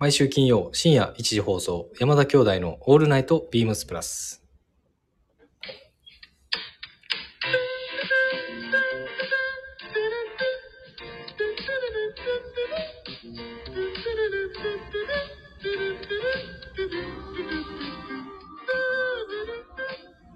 [0.00, 4.44] 毎週金曜深夜1時放送、山田兄弟のオールナイトビームスプラス。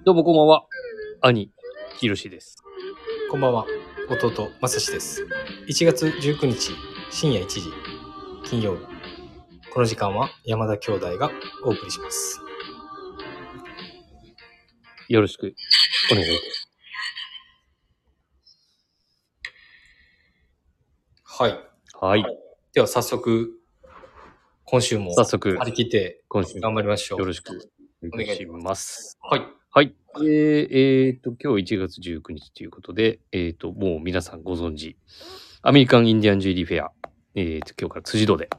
[0.05, 0.67] どうもこんばんは。
[1.21, 1.53] 兄、
[2.01, 2.57] ひろしです。
[3.31, 3.65] こんばんは、
[4.11, 5.25] 弟、まさしです。
[5.69, 6.73] 1月19日
[7.13, 7.61] 深夜1時、
[8.45, 8.92] 金曜日。
[9.73, 11.31] この時間は山田兄弟が
[11.65, 12.39] お送りします。
[15.09, 15.55] よろしく
[16.11, 16.69] お願いいたし
[21.25, 21.53] はい。
[21.53, 21.97] ます。
[22.05, 22.25] はい。
[22.75, 23.49] では早速、
[24.65, 27.21] 今週も早速張、り切って今週も頑張りましょう。
[27.21, 27.71] よろしく
[28.13, 29.17] お願いします。
[29.23, 29.47] はい。
[29.71, 29.95] はい。
[30.17, 34.99] えー、えーと、今日1月19日ということで、えーと、もう皆さんご存知、
[35.63, 36.93] アメリカン・インディアン・ジュエリー・フェア、
[37.37, 38.51] えーと、今日から辻堂で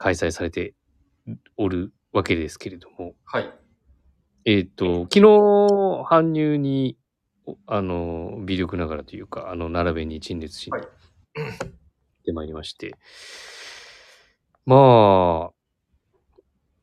[0.00, 0.74] 開催されて
[1.58, 3.52] おるわけですけれども、はい。
[4.46, 5.20] えっ、と、昨日、
[6.10, 6.96] 搬入に、
[7.44, 11.70] おあの、微力ながらというか、あの、並べに陳列しにはい行っ
[12.24, 12.94] てまいりまして、
[14.64, 15.54] まあ、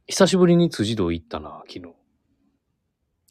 [0.05, 1.95] 久しぶりに辻堂行ったな、昨日。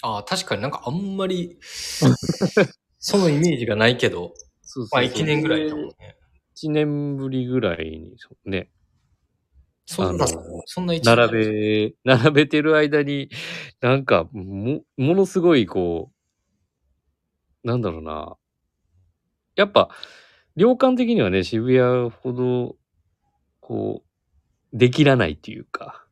[0.02, 1.58] ああ、確かになんかあんまり、
[2.98, 6.16] そのイメージがないけど、そうまあ1年ぐらいだもんね。
[6.56, 8.68] 1年ぶりぐらいに、そうね、
[9.86, 10.26] そんな
[10.66, 13.30] そんな並べ、並べてる間に、
[13.80, 16.10] なんか、も、ものすごい、こ
[17.64, 18.36] う、なんだろうな。
[19.54, 19.88] やっぱ、
[20.56, 22.76] 量感的にはね、渋谷ほど、
[23.60, 24.02] こ
[24.72, 26.04] う、できらないっていうか、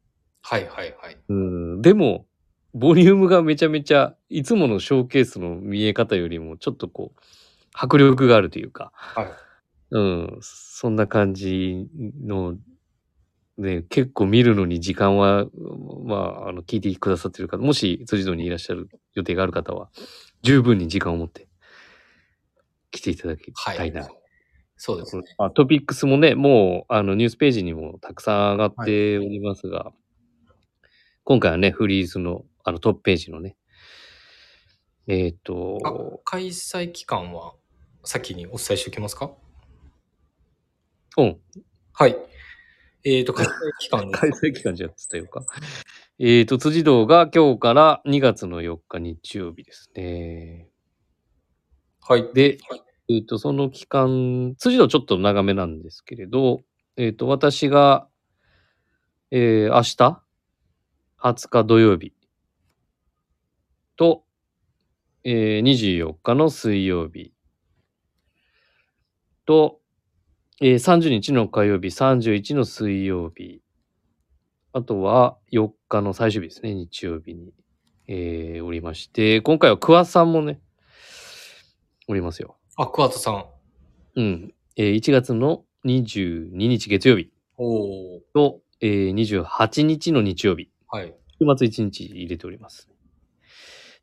[0.43, 1.17] はいはいはい。
[1.29, 2.27] うん、でも、
[2.75, 7.21] ボリュームがめちゃめちゃ、いつものショーケースの見え方よりも、ちょっとこう、
[7.73, 9.27] 迫力があるというか、はい。
[9.91, 11.89] うん、そんな感じ
[12.23, 12.57] の、
[13.57, 15.47] ね、結構見るのに時間は、
[16.05, 19.91] まあ、あの、聞いてくださってる方、もし辻堂にいらっしゃる予定がある方は、
[20.43, 21.49] 十分に時間を持って
[22.91, 24.09] 来ていただきたいな。
[24.77, 25.23] そうですね。
[25.39, 29.93] あトピックスもね、もう、あの、ニュースページにもたくさん上がっておりますが、
[31.23, 33.57] 今回はね、フリーズの、あの、トップページのね、
[35.07, 37.55] えっ、あと、開催期間は
[38.03, 39.31] 先にお伝えしておきますか？
[41.17, 41.41] うん、
[41.93, 42.17] はい。
[43.05, 43.51] えっ、と、 開催
[43.81, 45.45] 期間開催期間じゃ伝えようか。
[46.19, 50.71] えっ、と、辻堂が今日から2月の4日日曜日ですね。
[52.01, 52.33] はい。
[52.33, 52.83] ではい、
[53.17, 56.63] えっ、と、その期間、辻堂ちょっと長めなんですけれど、
[56.97, 58.09] えっ、と、私が、
[59.31, 60.23] えー明日、
[61.19, 62.15] 20日土曜日
[63.97, 64.25] と、
[65.25, 67.35] えー24日の水曜日
[69.45, 69.81] と、
[70.61, 73.61] えー30日の火曜日、31の水曜日、
[74.73, 77.53] あとは4日の最終日ですね、日曜日に、
[78.07, 80.61] えーおりまして、今回は桑さんもね、
[82.07, 82.57] おりますよ。
[82.77, 83.45] あ、桑田さん。
[84.17, 84.55] うん。
[84.77, 87.31] えー1月の22日月曜日。
[88.33, 90.71] と、えー28日の日曜日。
[90.89, 91.15] はい。
[91.41, 92.89] 週末1日入れております。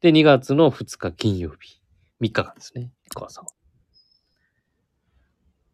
[0.01, 1.79] で、2月の2日金曜日。
[2.21, 2.91] 3日間ですね。
[3.15, 3.51] 桑さんは。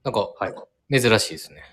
[0.07, 1.01] なんか、はい。
[1.01, 1.63] 珍しいですね。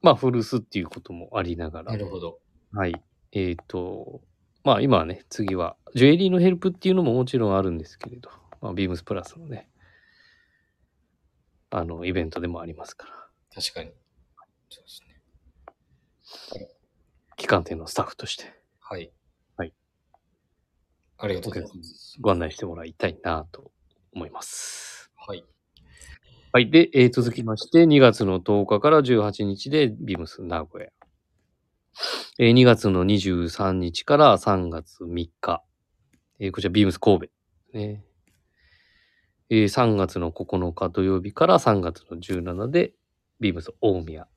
[0.00, 1.92] まあ、古巣っていうこともありながら。
[1.92, 2.40] なるほど。
[2.72, 2.94] はい。
[3.30, 4.20] えっ、と、
[4.64, 8.30] まあ今はね、次は、ジュエリーのヘルプっていうのももちろんあるんですけれど、
[8.60, 9.68] まあ、ビームスプラスのね、
[11.70, 13.12] あの、イベントでもありますから、
[13.54, 13.92] 確かに。
[14.68, 16.68] そうですね。
[17.36, 19.12] 期間店のスタッフとしてはい。
[19.56, 19.72] はい。
[21.18, 22.16] ありがとうございます。
[22.20, 23.70] ご案内してもらいたいなと
[24.12, 25.12] 思います。
[25.14, 25.44] はい。
[26.54, 26.68] はい。
[26.68, 30.90] で、えー続きまして、2月の10日から18日でビームス名古屋。
[32.38, 35.62] えー2月の23日から3月3日。
[36.40, 37.26] えーこちらビームス神戸。
[37.72, 38.04] ね。
[39.48, 42.92] えー3月の9日土曜日から3月の17で
[43.40, 44.28] ビームス大宮。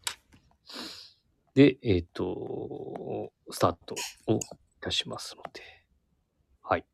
[1.53, 3.96] で、えっ、と、スタート
[4.28, 4.40] をい
[4.79, 5.62] たしますので。
[6.62, 6.85] はい。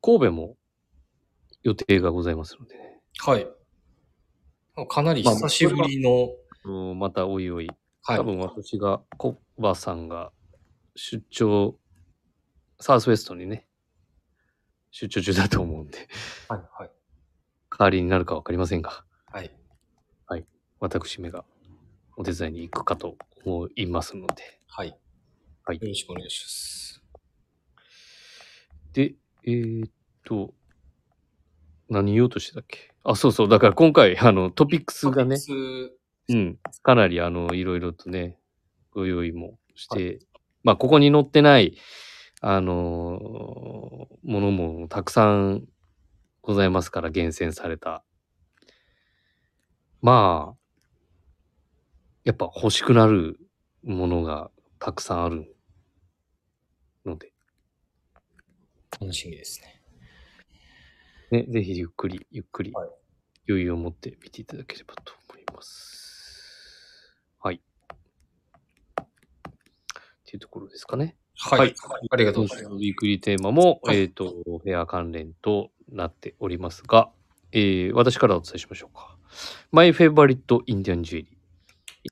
[0.00, 0.56] 神戸も
[1.62, 3.00] 予定がございますのでね。
[3.18, 3.46] はい。
[4.88, 6.30] かなり久しぶりの、
[6.64, 7.68] うんまたおいおい、
[8.02, 8.18] はい。
[8.18, 10.32] 多分私が、コバさんが
[10.94, 11.78] 出張、
[12.80, 13.66] サウスウェストにね、
[14.90, 16.08] 出張中だと思うんで、
[16.48, 16.60] はい。
[16.72, 16.90] はい。
[17.70, 19.50] 代わりになるかわかりませんが、はい。
[20.80, 21.44] 私めが
[22.16, 24.98] お手伝いに行くかと思いますので、はい。
[25.64, 27.02] はいよろしくお願いします。
[28.94, 29.14] で、
[29.44, 29.90] えーっ
[30.24, 30.54] と、
[31.90, 32.92] 何言おうとしてたっけ？
[33.04, 33.48] あ、そうそう。
[33.48, 35.36] だから今回、あの、トピックスがね、
[36.28, 36.58] うん。
[36.82, 38.38] かなり、あの、いろいろとね、
[38.92, 40.20] ご用意もして、
[40.62, 41.76] まあ、ここに載ってない、
[42.40, 43.20] あのー
[44.22, 45.64] ものもたくさん
[46.42, 48.04] ございますから、厳選された。
[50.00, 50.56] まあ、
[52.24, 53.40] やっぱ欲しくなる
[53.82, 55.56] ものがたくさんある
[57.04, 57.32] ので、
[59.00, 59.79] 楽しみですね。
[61.30, 62.88] ね、ぜひゆっくり、ゆっくりはい、
[63.48, 67.14] 余裕を持って見ていただければと思います。
[67.38, 67.56] はい。
[67.56, 67.60] っ
[70.24, 71.16] ていうところですかね。
[71.36, 71.58] はい。
[71.60, 71.74] はい
[72.10, 72.70] ありがとうございます。
[72.70, 77.10] のウィークリーテーマも、はいえっ、と、フェア関連となっておりますが、
[77.52, 79.16] えー私からお伝えしましょうか。
[79.70, 81.40] My favorite インディアンジュエリー。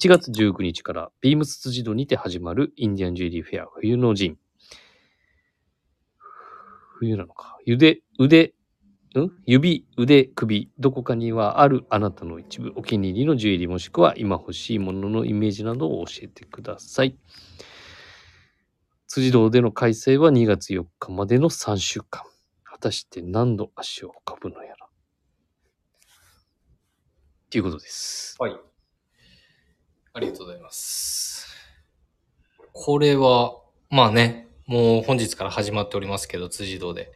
[0.00, 4.38] 1月19日からビームス辻堂にて始まるインディアンジュエリーフェア冬の陣。
[6.98, 7.58] 冬なのか。
[7.66, 8.54] 腕、腕、
[9.16, 9.30] ん？
[9.46, 17.16] 指、腕、首、どこかにはあるあなたの一部、お気に入りのジュエリーもしくは今欲しいもののイメージなどを教えてください。
[19.06, 22.22] 辻堂での開催は2月4日までの3週間。
[22.64, 24.86] 果たして何度足を運ぶのやら。
[27.50, 28.36] ということです。
[28.38, 28.56] はい。
[30.12, 31.46] ありがとうございます。
[32.72, 33.56] これは、
[33.90, 37.10] まあね、もう本日から始まっておりますけど、辻堂で。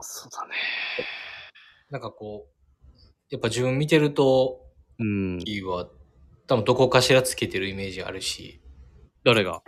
[0.00, 0.54] そうだね。
[1.90, 2.96] なんかこう、
[3.30, 4.62] やっぱ自分見てると、
[4.98, 5.38] うん。
[5.64, 5.90] は、
[6.46, 8.60] 多分どこかしらつけてるイメージあるし、
[9.24, 9.62] 誰が？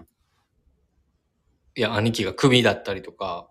[1.74, 3.48] いや、兄貴が首だったりとか、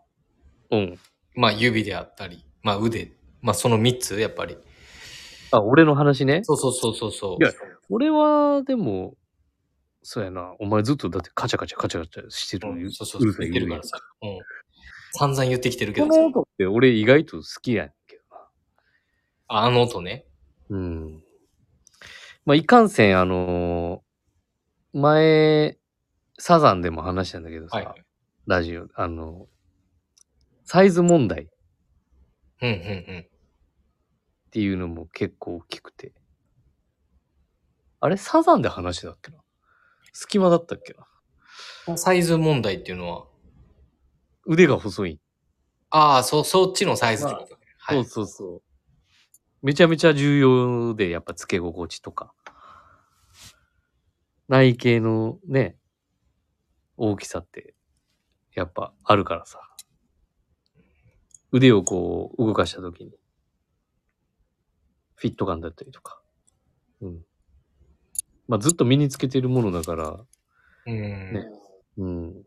[0.72, 1.00] うん。
[1.36, 4.58] まあ指であったり、まあ腕、まあその3つ、やっぱり。
[5.52, 6.44] あ、俺の話ね？
[6.44, 7.44] そうそうそうそうそう。
[7.44, 7.54] いや
[7.90, 9.16] 俺は、でも、
[10.04, 10.56] そうやな。
[10.60, 12.70] お前ずっとだってカチャカチャカチャカチャしてる。
[12.70, 14.00] うん、そうそうそう、言ってるからさ。
[14.22, 14.40] うん。
[15.14, 18.42] 散々言ってきてるけこどさの音って俺意外と好きやねんけどな。
[19.48, 20.26] ああの音ね。
[20.70, 21.24] うん。
[22.46, 25.78] まあ、いかんせん、あのー前、
[26.40, 28.04] サザンでも話したんだけどさ、はい。
[28.46, 29.48] ラジオ、あの、
[30.64, 31.48] サイズ問題っ
[32.62, 33.28] うんうん
[34.50, 36.14] ていうのも結構大きくて。
[38.00, 39.38] あれサザンで話してたっけな？
[40.14, 41.06] 隙間だったっけな？
[41.90, 41.98] うん。
[41.98, 43.26] サイズ問題っていうのは、
[44.48, 45.20] 腕が細い。
[45.90, 47.62] ああ、そ、そっちのサイズってことね。
[47.78, 48.06] はい。
[48.06, 48.62] そうそうそう。
[49.62, 52.34] めちゃめちゃ重要で、やっぱ付け心地とか。
[54.48, 55.76] 内径のね、
[56.96, 57.76] 大きさって、
[58.54, 59.62] やっぱあるからさ。
[61.52, 63.12] 腕をこう動かしたときに、
[65.16, 66.22] フィット感だったりとか。
[67.02, 67.26] うん。
[68.48, 70.26] まあずっと身につけてるものだから、
[70.86, 71.34] うん。
[71.34, 71.46] ね
[71.98, 72.47] うん。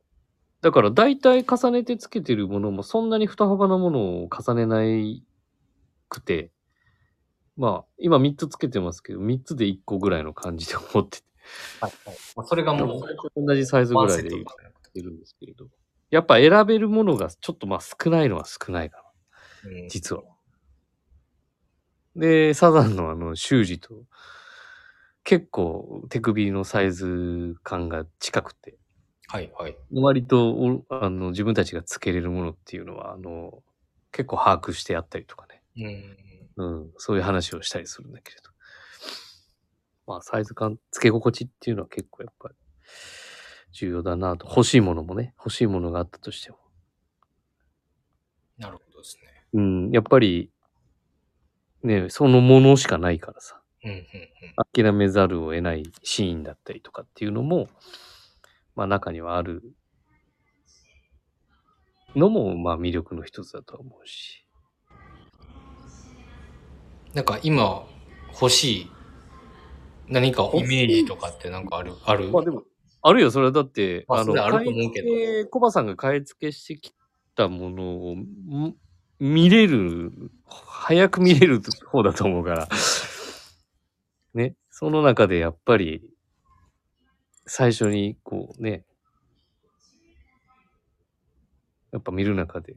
[0.62, 5.24] だから大体重ねてつけてるものもそんなに太幅なものを重ねない
[6.08, 6.50] くて、
[7.56, 11.24] まあ今3つつけてますけど、3つで1個ぐらいの感じで思ってて、
[11.80, 12.16] はいはい。
[12.36, 14.36] まあ、それがもう、同じサイズぐらいで
[14.94, 15.66] いるんですけれど、
[16.10, 19.02] やっぱ選べるものがちょっとまあ少ないのは少ないか
[19.64, 19.88] な、うん。
[19.88, 20.22] 実は。
[22.16, 24.04] で、サザンのあの習字と
[25.22, 28.79] 結構手首のサイズ感が近くて、
[29.32, 29.76] はいはい。
[29.92, 33.62] 割とおあの自分たちがつけれるものっていうのはあの
[34.10, 35.62] 結構把握してやったりとかね、
[36.56, 36.72] うん。
[36.80, 38.50] うん、そういう話をしたりするんだけれど
[40.08, 42.54] まあサイズ感つけ心地っていうのは結構やっぱり
[43.72, 46.58] 重要だなと欲しいものもね欲しいものがあったとしても、
[48.58, 49.44] なるほどですね。
[49.52, 50.50] うん、やっぱり
[51.84, 54.04] ねそのものしかないからさうんうんうん。
[54.84, 57.68] 諦めざるを得ないシーンだったりとかっていうのも
[58.74, 59.62] まあ中にはある。
[62.16, 64.46] のもまあ魅力の一つだとは思うし。
[67.14, 67.86] なんか今
[68.32, 68.90] 欲しい
[70.08, 71.92] 何かイメージとかってなんかある？
[72.04, 72.28] ある？
[72.30, 72.64] まあでも、
[73.02, 75.48] あるよ、それはだって、まあそれあると思うけど。
[75.50, 76.92] コバさんが買い付けしてき
[77.36, 78.74] たものを、ん
[79.20, 80.12] 見れる、
[80.46, 82.68] 早く見れる方だと思うから。
[84.34, 86.02] ね、その中でやっぱり、
[87.52, 88.84] 最初にこうね、
[91.90, 92.76] やっぱ見る中で、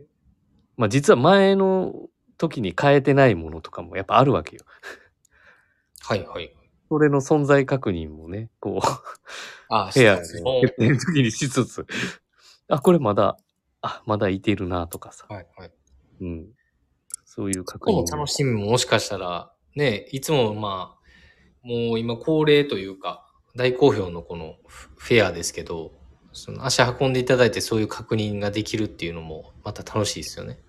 [0.77, 1.93] まあ実は前の
[2.39, 4.63] 時に変えてないものとかもやっぱあるわけよ。
[6.01, 6.51] はいはい。
[6.89, 8.87] それの存在確認もね、こう、
[9.69, 10.41] あ 部屋で決
[10.75, 11.85] 定の時にしつつ、
[12.67, 13.37] あ、これまだ、
[13.81, 15.71] あ、まだいてるなとかさ、はいはい。
[16.21, 16.47] うん。
[17.25, 23.22] そういう確こ認の楽しみももしかしたら、ね、いつもまあ、もう今恒例というか、
[23.55, 25.91] 大好評のこのフフェアですけど、
[26.31, 30.59] その足運んでいただいてそういう確認ができるっていうのもまた楽しいですよね。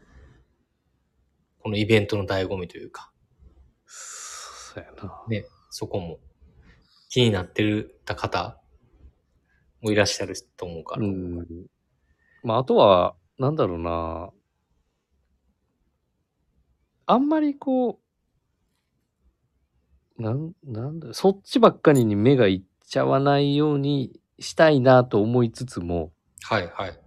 [1.60, 3.10] このイベントの醍醐味というか、
[3.86, 5.22] そうやな。
[5.28, 6.18] ね、そこも。
[7.08, 8.60] 気になってるた方
[9.80, 11.06] もいらっしゃると思うから。
[11.06, 11.46] うん。
[12.42, 14.30] まあ、あとは、なんだろうな。
[17.06, 18.00] あんまりこ
[20.18, 26.12] う、なん、なんだ、そっちばっかりに目がいっちゃわないようにしたいなと思いつつも、
[26.42, 27.00] はいはい。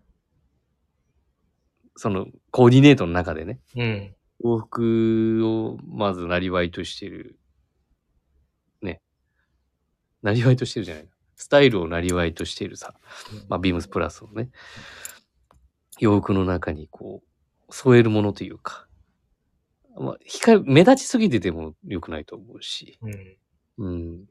[1.95, 4.15] その、コーディネートの中でね、うん。
[4.43, 7.39] 洋服をまずなりわいとしてる。
[8.81, 9.01] ね。
[10.21, 12.95] なりわいとしてるじゃないスタイルをなりわいとしてるさ。
[13.47, 14.49] まあ、ビームスプラスをね、
[15.99, 18.87] 洋服の中にこう、添えるものというか、
[19.99, 22.99] まあ、光、目立ちすぎてても良くないと思うし、
[23.77, 23.87] うん。
[23.93, 24.25] うん。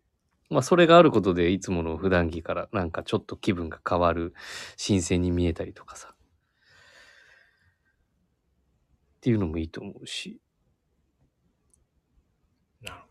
[0.49, 4.33] まあ、それがあることで、いつもの普段着からなんかちょっと気分が変わる、
[4.77, 6.15] 新鮮に見えたりとかさ。
[9.17, 10.41] っていうのもいいと思うし、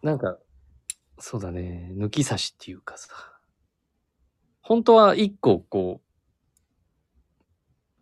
[0.01, 0.37] なんか、
[1.19, 3.09] そうだね、抜き差しっていうかさ、
[4.61, 6.05] 本当は一個こう、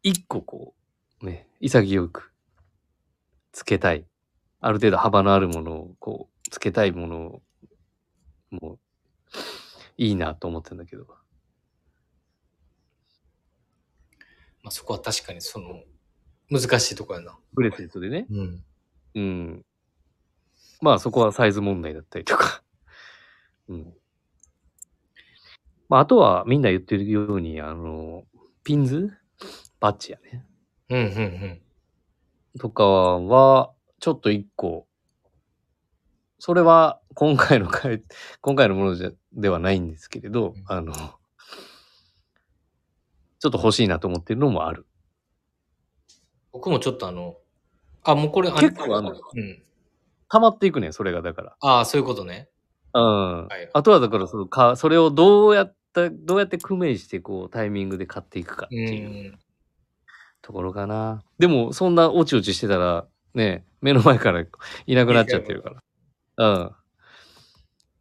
[0.03, 0.75] 一個こ
[1.21, 2.33] う、ね、潔く
[3.51, 4.05] つけたい。
[4.59, 7.41] ある程度幅のあるものをこう、つけたいものを、
[8.51, 8.79] もう、
[9.97, 11.05] いいなと思ってんだけど。
[14.63, 15.83] まあ、そこは確かにその、
[16.49, 17.37] 難しいとこやな。
[17.53, 18.27] ブレスレットでね。
[18.29, 18.63] うん。
[19.15, 19.65] うん。
[20.81, 22.63] まあそこはサイズ問題だったりとか。
[23.69, 23.93] うん。
[25.89, 28.25] まああとはみんな言ってるように、あの、
[28.63, 29.11] ピンズ？
[29.79, 30.45] バッジやね。
[30.89, 31.09] うん、うん、う
[32.57, 32.59] ん。
[32.59, 34.87] とかは、ちょっと一個、
[36.39, 38.01] それは今回の回、
[38.41, 44.85] 今回のものじゃではないんですけれど、うんあの、ちょっと欲しいなと思ってるのもある。
[46.51, 47.35] 僕もちょっとあの、
[48.03, 49.63] あ、もうこれ、結構あんのうん。
[50.29, 51.55] 溜まっていくね、それがだから。
[51.61, 52.49] ああ、そういうことね。
[52.93, 53.47] うん。
[53.47, 58.79] はいあとはだからそのか、それをどうやった、どうやって工面してこうタイミングで買っていくかってう。
[58.79, 59.39] いうん
[60.43, 61.23] ところかな。
[61.39, 64.45] でもそんなおちおちしてたら、ね、目の前から
[64.85, 65.71] いなくなっちゃってるか
[66.37, 66.47] ら。
[66.49, 66.71] うん。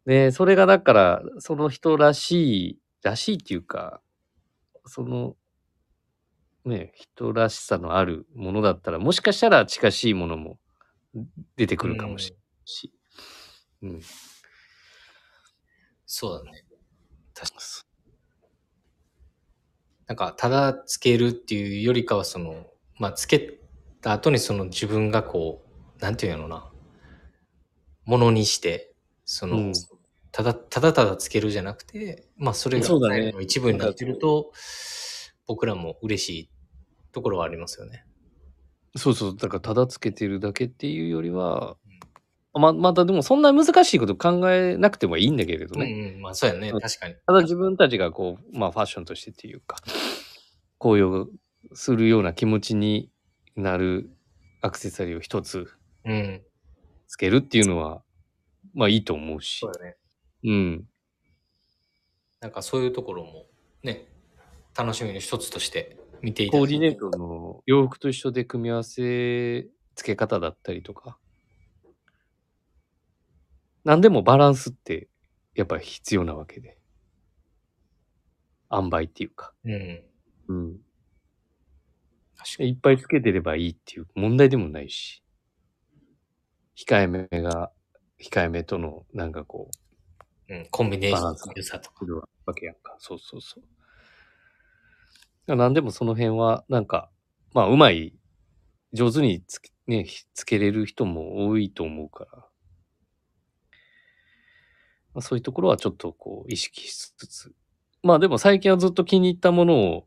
[0.05, 4.01] で、それがだから、その人らしい、らしいっていうか、
[4.87, 5.35] その、
[6.65, 10.57] ね、人らしさのあるものだったら、もしかしたら近しいものも
[11.57, 12.93] 出てくるかもしれないし。
[13.83, 14.01] うん。
[16.05, 16.63] そうだね。
[17.35, 17.85] 確かに。
[20.07, 22.65] なんか、ただつけるっていうよりかは、その、
[22.99, 23.59] まあ、つけ
[24.01, 25.63] た後にその自分がこ
[25.99, 26.69] う、なんていうのな、
[28.05, 28.93] ものにして、
[29.25, 29.73] その、うん
[30.33, 34.51] ただ、ただただつけるじゃなくて、まあ、それが一部になってると、
[35.45, 36.49] 僕らも嬉しい
[37.11, 38.03] ところはありますよね。
[38.97, 41.77] そうそう、だからただつけてるだけっていうよりは、
[42.55, 45.85] ま、またでもそんな難しいこと考えなくてもいいんだけれどね。
[45.85, 46.69] うんうん、まあ、そうやね。
[46.69, 47.15] うん確かに。
[47.27, 49.77] ただ自分たちがこう、まあファッションとしてっていうか、
[50.79, 51.27] 高揚
[51.73, 53.11] するような気持ちに
[53.55, 54.09] なる
[54.61, 55.67] アクセサリーを一つ
[56.05, 56.41] うん。
[57.07, 58.01] つけるっていうのは、
[58.73, 59.69] まあいいと思うしそ。
[59.69, 59.97] うだね。
[60.43, 60.85] うん。
[62.41, 63.45] なんかそういうところも、
[63.83, 64.05] ね、
[64.77, 69.61] 楽しみの一つとして見ていたコーディネートの洋服と一緒で組み合わせ
[69.95, 71.17] 付け方だったりとか。
[73.85, 75.09] 何でもバランスって
[75.55, 76.77] やっぱり必要なわけで。
[78.71, 79.53] 塩梅っていうか。
[79.65, 80.03] うん。
[80.47, 80.77] うん。
[82.37, 82.69] 確かに。
[82.69, 85.23] いっぱいつけてればいいっていう問題でもないし。
[86.75, 87.71] 控えめが、
[88.19, 89.82] 控えめとのなんかこう、
[90.49, 90.67] うん。
[90.69, 92.05] コンビネーションの良さとか。
[92.45, 92.95] わけやんか。
[92.99, 93.61] そうそうそ
[95.47, 95.55] う。
[95.55, 97.09] なんでもその辺は、なんか、
[97.53, 98.13] まあ、うまい、
[98.93, 102.47] 上手につけ、ね、つけれる人も多いと思うから。
[105.13, 107.53] まあ、そういうところはちょっとこう、意識しつつ。
[108.01, 110.05] まあでも最近はずっと気に入ったもの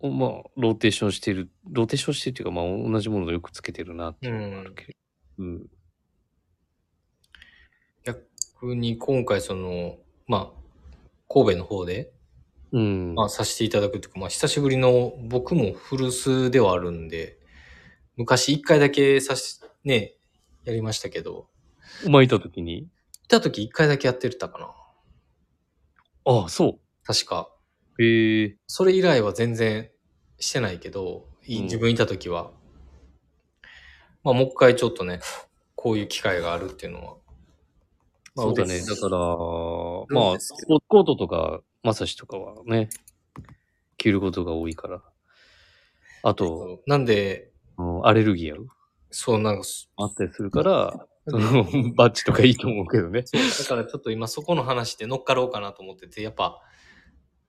[0.00, 4.92] を、まあ、ローテーションしてる、ローテーションしてるっていうか、まあ、同じものをよくつけてるなっていうのがあるけど。
[5.38, 5.66] うん。
[8.60, 12.10] 逆に今回その、まあ、神戸の方で、
[12.72, 13.14] うん。
[13.14, 17.38] まあ、させていただくというか、まあ、久しぶりの、僕も古巣ではあるんで、
[18.16, 20.14] 昔一回だけさし、ね、
[20.64, 21.46] やりましたけど、
[22.04, 22.82] お前いた時に？
[22.82, 22.88] 行っ
[23.28, 24.74] た時一回だけやってたかな。
[26.24, 27.48] ああ、そ確か。
[27.96, 28.02] う。
[28.02, 28.56] へえ。
[28.66, 29.90] それ以来は全然
[30.40, 32.50] してないけど、いうん自分いた時は、
[34.24, 35.20] まあ、もう一回ちょっとね、
[35.76, 37.14] こういう機会があるっていうのは。
[38.38, 38.80] まあそうだね。
[38.80, 42.88] だから、うんまあ、スポーツコートとか、まさしとかはね、
[43.96, 45.02] 着ることが多いから。
[46.22, 48.66] あと、なんで、うんアレルギーやろ？
[49.10, 51.64] そうなんかす、あったりするから、その
[51.94, 53.22] バッジとかいいと思うけどね。
[53.22, 56.60] だからちょっと今そこの話で乗っかろうかなと思ってて、やっぱ、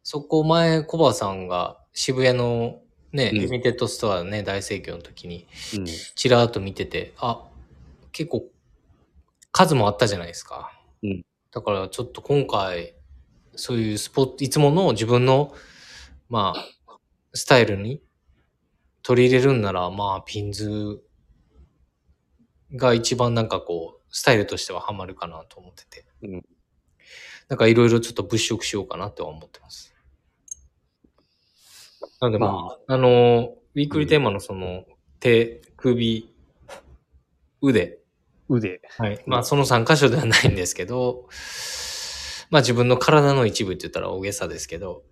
[0.03, 2.81] そこ前、コバさんが渋谷の
[3.11, 5.85] ね、うんリミテッドストアね、大盛況の時に、うん。
[5.85, 7.47] ちらーっと見てて、あ、
[8.11, 8.47] 結構、
[9.51, 10.78] 数もあったじゃないですか。
[11.03, 12.95] うんだからちょっと今回、
[13.55, 15.51] そういうスポット、いつもの自分の、
[16.29, 16.97] まあ、
[17.33, 18.03] スタイルに
[19.01, 21.01] 取り入れるんなら、まあ、ピンズ
[22.75, 26.05] が一番なんかこう、スタイルとしてはハマるかなと思ってて。
[26.21, 26.45] うん
[27.49, 29.93] なんかいろいろちょっと物色しようかなっては思ってます。
[32.21, 34.85] なんでまあ、まあの、ウィークリーテーマのその、
[35.19, 36.31] 手、首、
[37.61, 37.97] 腕、
[38.49, 38.81] 腕。
[38.97, 39.23] はい。
[39.25, 41.29] まあ、その3箇所ではないんですけど、
[42.49, 45.03] まあ自分の体の一部って言ったら大げさですけど、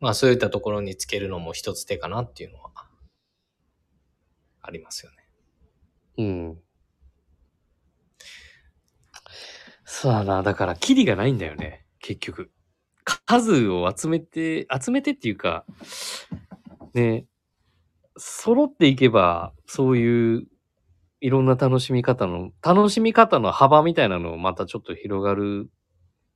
[0.00, 2.70] まあそういったところにつけるのも一つ手かなっていうのは、
[4.60, 5.16] ありますよね。
[6.18, 6.58] うん。
[9.84, 10.42] そうだな。
[10.42, 11.86] だから、キリがないんだよね。
[12.00, 12.50] 結局。
[13.04, 15.64] 数を集めて、集めてっていうか、
[16.92, 17.26] ね、
[18.18, 20.46] 揃っていけば、そういう、
[21.20, 25.70] いろんな楽しみ方の、楽しみ方の幅みたいなのをまたちょっと広がる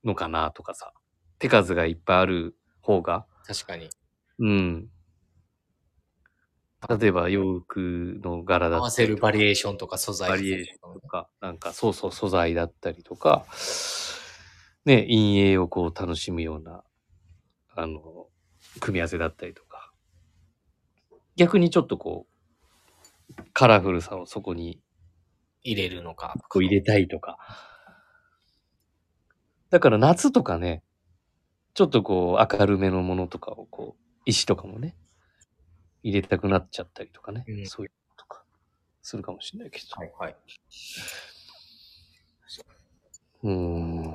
[0.05, 0.93] のかなとかさ。
[1.39, 3.91] 手数がいっぱいある方が、確かに。
[4.39, 4.89] うん。
[7.01, 13.45] 例えば洋服の柄だったり合わせるバリエーションとか素材バリエーションとか、なんか、そうそう、素材だったりとか、
[14.85, 16.85] ね、陰影をこう楽しむような、
[17.75, 18.29] あの、
[18.81, 19.93] 組み合わせだったりとか、
[21.37, 22.32] 逆にちょっとこう、
[23.53, 24.81] カラフルさをそこに
[25.62, 26.35] 入れるのか。
[26.49, 27.39] こう入れたいとか。
[29.71, 30.83] だから夏とかね、
[31.75, 34.97] ちょっとこう明るめのものとかをこう、石とかもね、
[36.03, 38.45] 入れたくなっちゃったりとかね、うんそういうのとか、
[39.03, 39.87] するかもしれないけど。
[40.01, 40.37] はいはい。
[43.45, 44.15] うーん。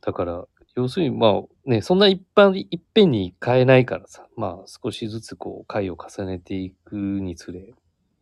[0.00, 0.44] だから、
[0.74, 7.74] 要するに、まあね、そんな一般、いっぺんに変えないからさ、まあ少しずつこう、回を重ねていくにつれ、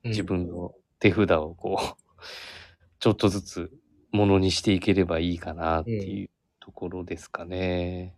[0.04, 2.00] 自分の手札をこう、
[2.98, 3.70] ちょっとずつ
[4.10, 8.16] ものにしていければいいかなっていうところですかね。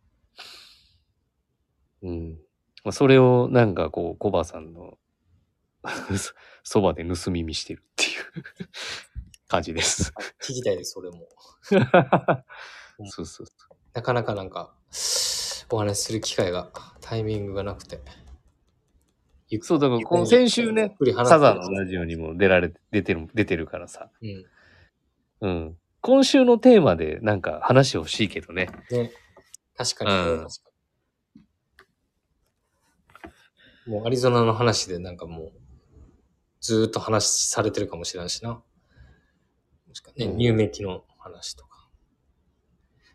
[2.02, 2.30] うん。
[2.84, 4.98] まあ、それをなんかこう、コバさんの
[6.16, 6.32] そ
[6.64, 8.44] そばで盗み見してるっていう
[9.48, 10.12] 感じです。
[10.42, 11.28] 聞きたいです、それも。
[13.06, 13.71] そうそうそう。
[13.94, 14.74] なかなかなんか、
[15.70, 18.00] お話しする機会が、タイミングがなくて。
[19.60, 24.10] そう、だからこの先週ね、サザンのラジオにも出られて、出てる、出てるからさ。
[24.22, 24.46] うん。
[25.42, 25.78] うん。
[26.00, 28.70] 今週のテーマでなんか話欲しいけどね。
[28.90, 29.12] ね。
[29.76, 30.10] 確かに。
[30.10, 30.46] うん
[33.84, 35.52] もうアリゾナの話でなんかもう、
[36.60, 38.50] ずーっと話されてるかもしれないしな。
[38.52, 38.64] も
[39.92, 41.71] しかね、うん入メキの話とか。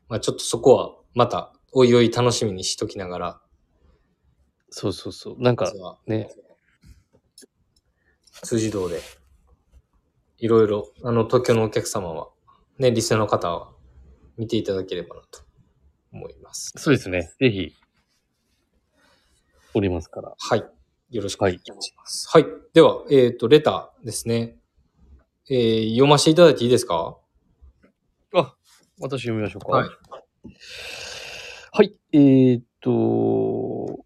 [0.09, 3.41] まあちょっとそこは、また、おいおい楽しみにしときながら、
[4.69, 5.35] そうそうそう。
[5.41, 5.71] なんか
[6.05, 6.29] ね、
[8.43, 9.01] 辻堂で、
[10.37, 12.29] いろいろ、あの、東京のお客様は、
[12.77, 13.71] ね、リスナーの方は、
[14.37, 15.41] 見ていただければなと
[16.13, 16.73] 思います。
[16.77, 17.33] そうですね。
[17.39, 17.73] ぜひ、
[19.73, 20.35] おりますから。
[20.37, 20.63] はい。
[21.09, 22.27] よろしくお願いします。
[22.29, 22.45] はい。
[22.73, 24.57] では、えっ、と、レターですね。
[25.49, 27.17] えー読ませていただいていいですか？
[27.17, 27.26] あ、
[28.99, 29.77] 私読みましょうか。
[29.77, 29.89] はい。
[31.71, 31.95] はい。
[32.13, 34.03] えー、っと、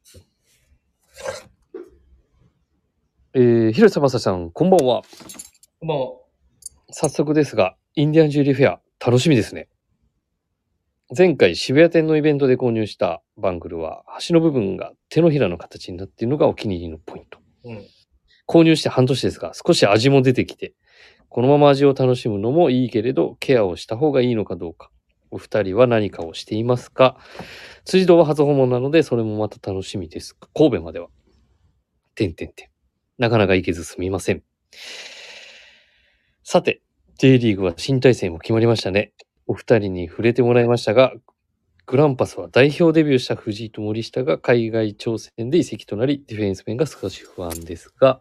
[3.34, 5.04] えー、広瀬正さん、こんばんは。
[5.80, 6.08] こんばんは。
[6.90, 9.70] 早速ですが、インディアンジュリーフェア、楽しみですね。
[11.18, 17.40] 前回渋谷店のイベントで購入したバングルは、端の部分が手のひらの形になっているのがお気に入りのポイント。
[17.64, 17.86] うん。
[18.46, 20.74] 購入して半年ですが、少し味も出てきて、
[21.32, 24.92] このまま味を楽しむのもいいけれど、ケアをした方がいいのかどうか。
[25.32, 27.18] お二人は何かをしていますか？
[27.86, 30.36] 辻堂は初訪問なので、それもまた楽しみです。
[30.54, 31.08] 神戸までは。
[32.16, 32.68] てんてんてん。
[33.18, 34.44] なかなか行けずすみません。
[36.44, 36.82] さて、
[37.18, 39.14] J リーグは新体制も決まりましたね。
[39.48, 41.14] お二人に触れてもらいましたが、
[41.86, 48.20] グランパスは代表デビューした藤井と森下が海外挑戦で移籍となり、ディフェンス面が少し不安ですが、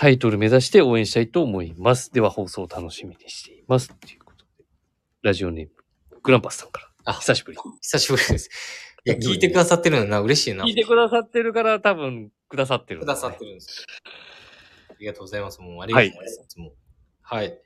[0.00, 2.10] タイトル目指して応援したいと思います。
[2.10, 3.88] では放送を楽しみにしています。
[3.88, 4.64] ということで、
[5.20, 5.72] ラジオネーム、
[6.22, 6.88] グランパスさんから。
[7.04, 7.58] あ久しぶり。
[7.82, 8.48] 久しぶりです。
[9.04, 10.64] いや、聞いてくださってるのな、嬉しいな。
[10.64, 13.86] 聞いてくださってるから多分くださってるね、くださってるんですよ。
[14.88, 15.60] ありがとうございます。
[15.60, 16.40] もう、ありがとうございます。
[16.44, 16.72] いつも
[17.20, 17.60] はい。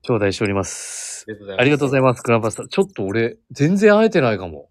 [0.00, 1.26] 頂戴しております。
[1.28, 1.60] ありがとうございます。
[1.60, 2.68] ありがとうございます、グランパスさん。
[2.68, 4.70] ちょっと俺、全然会えてないかも。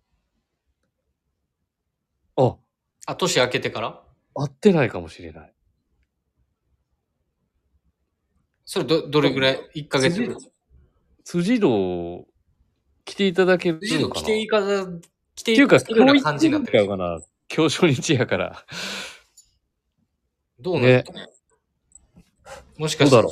[2.38, 2.56] あ、
[3.06, 4.02] あ、年明けてから？
[4.34, 5.55] 会ってないかもしれない。
[8.66, 10.16] それど、どれぐらい ?1 ヶ月？
[10.16, 10.52] 辻
[11.24, 12.26] 辻堂、
[13.06, 14.86] 来ていただける辻堂来ていかざ、
[15.36, 17.20] 来てっていうか、いかるような感じになってるかな？
[17.56, 18.66] 今日初日やから。
[20.60, 21.28] どうなんですかね。
[22.78, 23.30] もしかしたら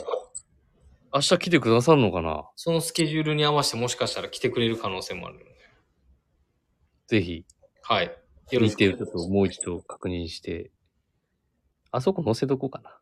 [1.14, 2.50] 明日来てくださるのかな？
[2.56, 5.48] そのスケジュールに合わせてもしかしたら来てくれる可能性もあるので。
[7.08, 7.46] ぜひ、
[7.82, 8.18] はい。
[8.52, 10.72] よろしく日程をちょっともう一度確認して、
[11.92, 12.98] あそこ載せとこうかな。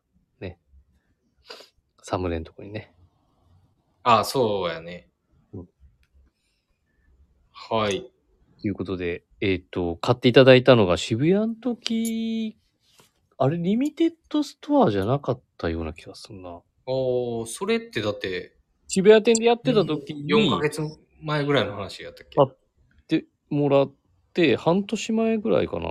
[2.02, 2.04] ね。
[2.04, 2.92] サムネのとこにね。
[4.02, 5.08] ああ、そうやね。
[5.52, 5.68] うん
[7.52, 8.10] はい。
[8.60, 12.56] ということで、えっ、と、買っていただいたのが渋谷の時、
[13.38, 16.60] あれ、リミテッドストアじゃなかったような気がするな。
[16.86, 18.56] おー、それってだって、
[18.88, 20.80] 渋谷店でやってた時に、4ヶ月
[21.20, 22.40] 前ぐらいの話やったっけ？
[22.40, 22.56] あっ
[23.08, 23.92] てもらっ
[24.32, 25.88] て、半年前ぐらいかな。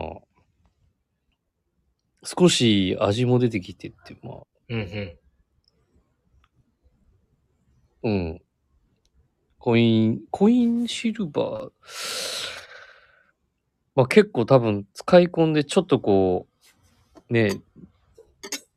[2.24, 5.18] 少し味も出てきてって、まあ、うんうん。
[8.04, 8.42] うん。
[9.60, 11.72] コイン、コインシルバー。
[13.96, 16.48] まあ結構多分使い込んでちょっとこ
[17.30, 17.62] う、ね、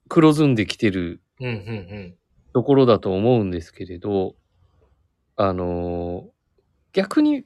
[0.09, 2.15] 黒ずんできてるうんうんうん。
[2.53, 4.35] ところだと思うんですけれど、
[5.37, 6.35] あのー
[6.95, 7.45] 逆に、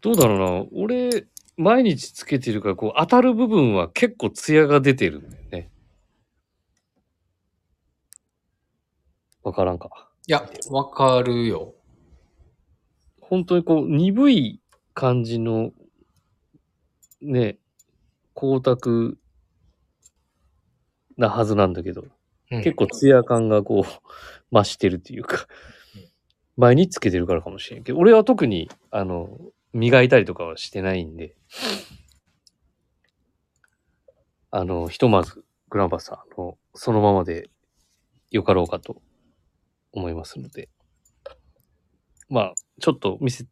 [0.00, 5.70] どうだろうな、俺、毎日つけてるから、こう、当たる部分は結構ツヤが出てるんだよね。
[9.44, 10.09] わからんか。
[10.30, 11.74] いや、わかるよ。
[13.20, 14.60] 本当にこう、鈍い
[14.94, 15.72] 感じの、
[17.20, 17.58] ね、
[18.36, 19.14] 光沢
[21.16, 22.04] なはずなんだけど、
[22.52, 25.48] うん、結構ツヤ感がこう、増してるっていうか
[25.96, 26.04] うん、
[26.58, 29.36] 前につけてるからかもしれんけど、俺は特に、あの、
[29.72, 31.34] 磨いたりとかはしてないんで、
[34.52, 37.50] あの、ひとまず、グランパスさん、あの、そのままで
[38.30, 39.02] よかろうかと
[39.92, 40.68] 思いますので、
[42.28, 43.46] まあ、ちょっと見せ、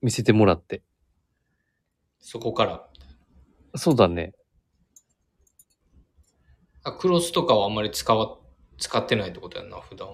[0.00, 0.82] 見せてもらって、
[2.20, 2.86] そこから。
[3.74, 4.32] そうだね。
[6.82, 8.38] あクロスとかはあんまり使わ、
[8.78, 10.08] 使ってないってことやんな、普段。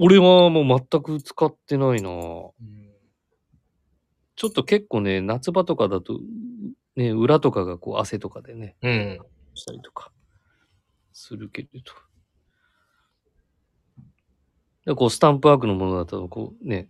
[0.00, 2.52] 俺はもう全く使ってないなうん。
[4.34, 6.18] ちょっと結構ね、夏場とかだと、
[6.96, 9.18] ね、裏とかがこう汗とかでね、うん。
[9.54, 10.10] したりとか、
[11.12, 11.92] するけれど。
[14.84, 16.88] でこう、スタンプワークのものだと、こうね、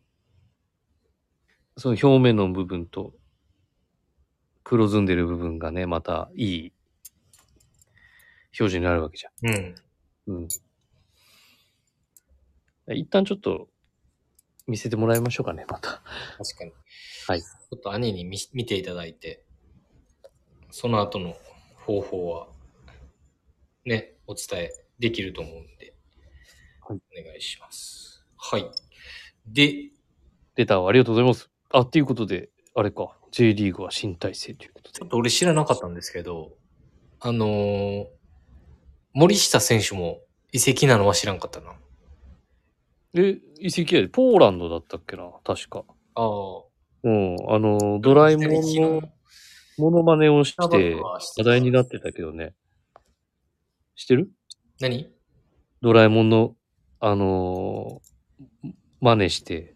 [1.76, 3.14] その表面の部分と、
[4.64, 6.72] 黒ずんでる部分がね、またいい
[8.59, 9.50] 表示になるわけじうん。
[9.50, 9.74] ゃん。
[10.26, 10.48] うん。
[12.96, 13.68] 一旦ちょっと
[14.66, 16.02] 見せてもらいましょうかね、また。
[16.38, 16.72] 確かに。
[17.26, 19.44] はいちょっと兄に見見ていただいて、
[20.70, 21.35] その後の
[21.76, 22.48] 方法は、
[23.87, 25.91] ね、お伝えできると思うんで、
[26.92, 28.24] はいお願いします。
[28.37, 28.66] はい。
[29.46, 29.90] で、
[30.57, 31.50] レターをありがとうございます。
[31.70, 35.09] あ、っていうことで、あれか、J リーグは新体制ということでちょっ。
[35.09, 36.52] と俺知らなかったんですけど、
[37.20, 38.07] あのー
[39.14, 40.20] 森下選手も
[40.52, 41.74] 移籍なのは知らんかったな。
[43.14, 45.85] え、移籍やで、ポーランドだったっけな、確か。
[46.14, 46.62] ああ。
[47.02, 49.02] うん、あの、ドラえもんの
[49.76, 52.55] モノマネをして話話題になってたけどね。
[53.96, 54.31] 知ってる？
[54.81, 55.12] 何？
[55.83, 56.57] ドラえもんの、
[57.05, 59.75] あのー真似して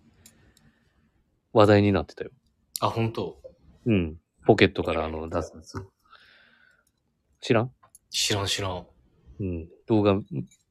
[1.53, 2.31] 話題になってたよ。
[2.79, 3.43] あ、本当？
[3.87, 4.17] うん。
[4.47, 5.85] ポケットからあの出すやつ。
[7.41, 7.73] 知らん？
[8.09, 8.87] 知らん知らん。
[9.41, 9.69] うん。
[9.89, 10.21] 動画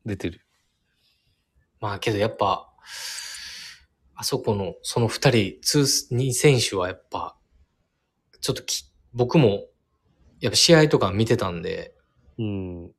[0.05, 0.39] 出てる。
[1.81, 2.71] まあけどやっぱ、
[4.15, 7.37] あそこの、その二人、ツー、二選手はやっぱ、
[8.39, 9.65] ちょっとき、僕も、
[10.39, 11.93] やっぱ試合とか見てたんで、
[12.37, 12.91] うん。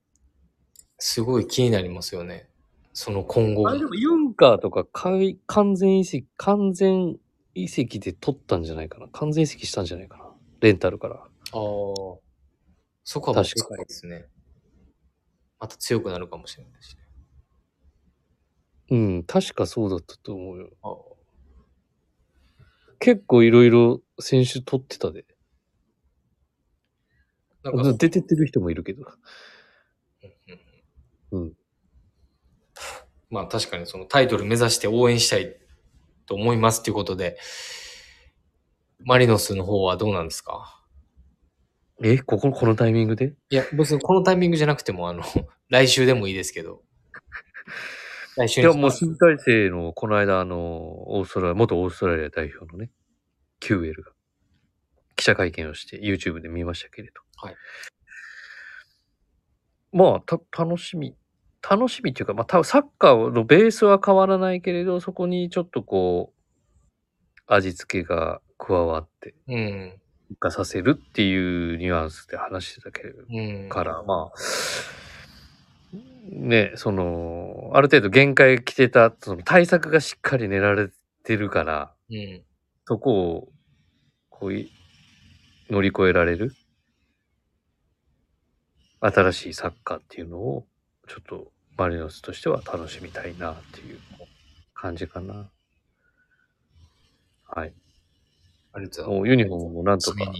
[0.99, 2.51] すごい気になりますよね。
[2.98, 3.68] その今後。
[3.68, 7.18] あれでもユンカーとかかい完全移籍、完全
[7.54, 9.06] 移籍で取ったんじゃないかな。
[9.09, 10.30] 完全移籍したんじゃないかな。
[10.62, 11.16] レンタルから。
[11.16, 11.28] ああ。
[11.52, 14.24] そこは確かにですね。
[15.61, 17.02] また強くなるかもしれないしね。
[18.92, 20.70] うん、確かそうだったと思うよ。
[20.82, 20.88] あ
[22.98, 25.26] 結構いろいろ選手取ってたで。
[27.62, 29.04] なんか、出てってる人もいるけど。
[31.32, 31.52] うんうん
[33.37, 35.55] まあ確かにそのタイトル目指して応援したい
[36.25, 37.37] と思いますっていうことで、
[39.05, 40.83] マリノスの方はどうなんですか？
[42.03, 43.35] え、ここ、このタイミングで？
[43.51, 45.22] いや、別にこのタイミングじゃなくても、あの、
[45.68, 46.83] 来週でもいいですけど。
[48.37, 50.57] 来週にいや、もう新体制の、この間、あの、
[51.11, 52.90] オーストラリア、元オーストラリア代表のね、
[53.61, 54.12] キューエルが、
[55.14, 57.20] 記者会見をして YouTube で見ましたけれど。
[57.37, 57.57] はい。
[59.92, 61.16] まあ、た、楽しみ、
[61.68, 69.92] 楽しみっていうか、まあ、多分サッカーのベースは変わらないけれど、そこにちょっとこう、味付けが加わって、うん。
[70.29, 73.68] 生かさせるっていうニュアンスで話してたけれど、うん。
[73.68, 74.38] から、まあ、
[76.31, 80.90] ね、その、ある程度限界来てた、その対策がしっかり練られ
[81.24, 82.42] てるから、うん。
[82.87, 83.48] そこを、
[84.31, 84.70] こうい、
[85.70, 86.52] 乗り越えられる
[89.00, 90.66] 新しいサッカーっていうのを、
[91.09, 93.99] ちょっとマリノスとしては楽しみたいなっていう
[94.75, 95.51] 感じかな。
[97.45, 97.75] はい。
[98.73, 100.12] ありがとうございもうユニフォームもなんます。
[100.12, 100.33] とか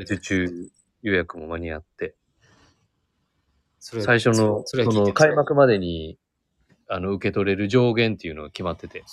[0.00, 0.18] 受。
[0.18, 0.70] 注
[1.02, 2.16] 予約も間に合って、
[3.78, 6.18] 最初の、その開幕までに、
[6.88, 9.04] あの、受け取れる上限っていうのが決まってて。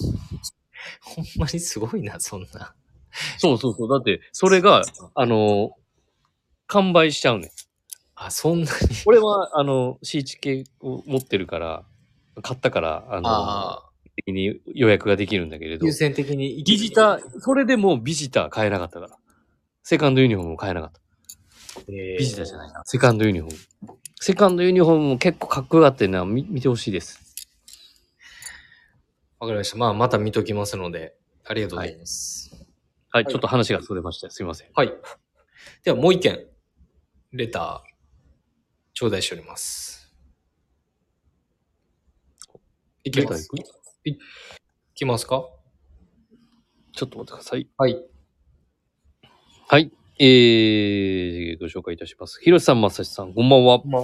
[1.02, 2.74] ほんまにすごいな、そんな。
[3.38, 3.90] そうそうそう。
[3.90, 5.72] だって、それが、あの、
[6.68, 7.50] 完売しちゃうねん。
[8.26, 8.70] あ、そんなに。
[9.06, 11.84] 俺は、あの、シーチ系を持ってるから、
[12.44, 19.18] 買ったから、あの、ああ、的に予約ができるんだけれど優、先的にビジター、それでもビジター買えなかったから。
[19.84, 21.02] セカンドユニフォームも買えなかった。
[21.88, 22.84] えービジターじゃないな。
[22.86, 23.54] セカンドユニフォー
[23.88, 23.98] ム。
[24.20, 26.24] セカンドユニフォームも結構かっこよかったな。
[26.26, 27.20] 見見てほしいです。
[29.40, 29.78] わかりました。
[29.78, 32.52] まあ、また見ときますので、ありがとうございます。
[33.10, 34.30] はい、はいちょっと話がそれました。
[34.30, 34.68] すいません。
[34.76, 34.94] はい。
[35.84, 36.46] では、もう一件、
[37.32, 37.91] レター、
[38.94, 40.14] 頂戴しております。
[43.04, 43.50] いきます。
[44.06, 44.18] い
[44.94, 45.46] きますか？
[46.94, 47.68] ちょっと待ってください。
[47.78, 47.98] はい。
[49.68, 49.92] はい。
[50.20, 52.40] えー、ご紹介いたします。
[52.42, 53.82] ひろしさん、まさしさん、こんばんは。
[53.86, 54.04] まあ、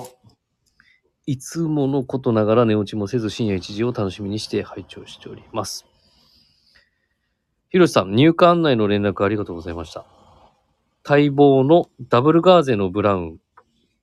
[1.27, 5.85] いつものことながら寝落ちもせず深夜1時を楽しみにして拝聴しております。
[7.69, 10.05] ひろしさん、入荷案内の連絡ありがとうございました。
[11.07, 13.37] 待望のダブルガーゼのブラウン、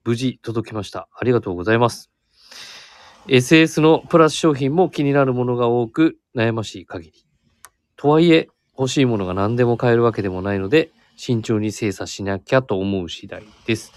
[0.05, 1.09] 無事届きました。
[1.19, 2.11] ありがとうございます。
[3.27, 7.27] SS のプラス商品も気になるものが多く悩ましい限り。
[7.97, 13.93] とはいえ、欲しいものが何でも買えるわけでもないので、慎重に精査しなきゃと思う次第です。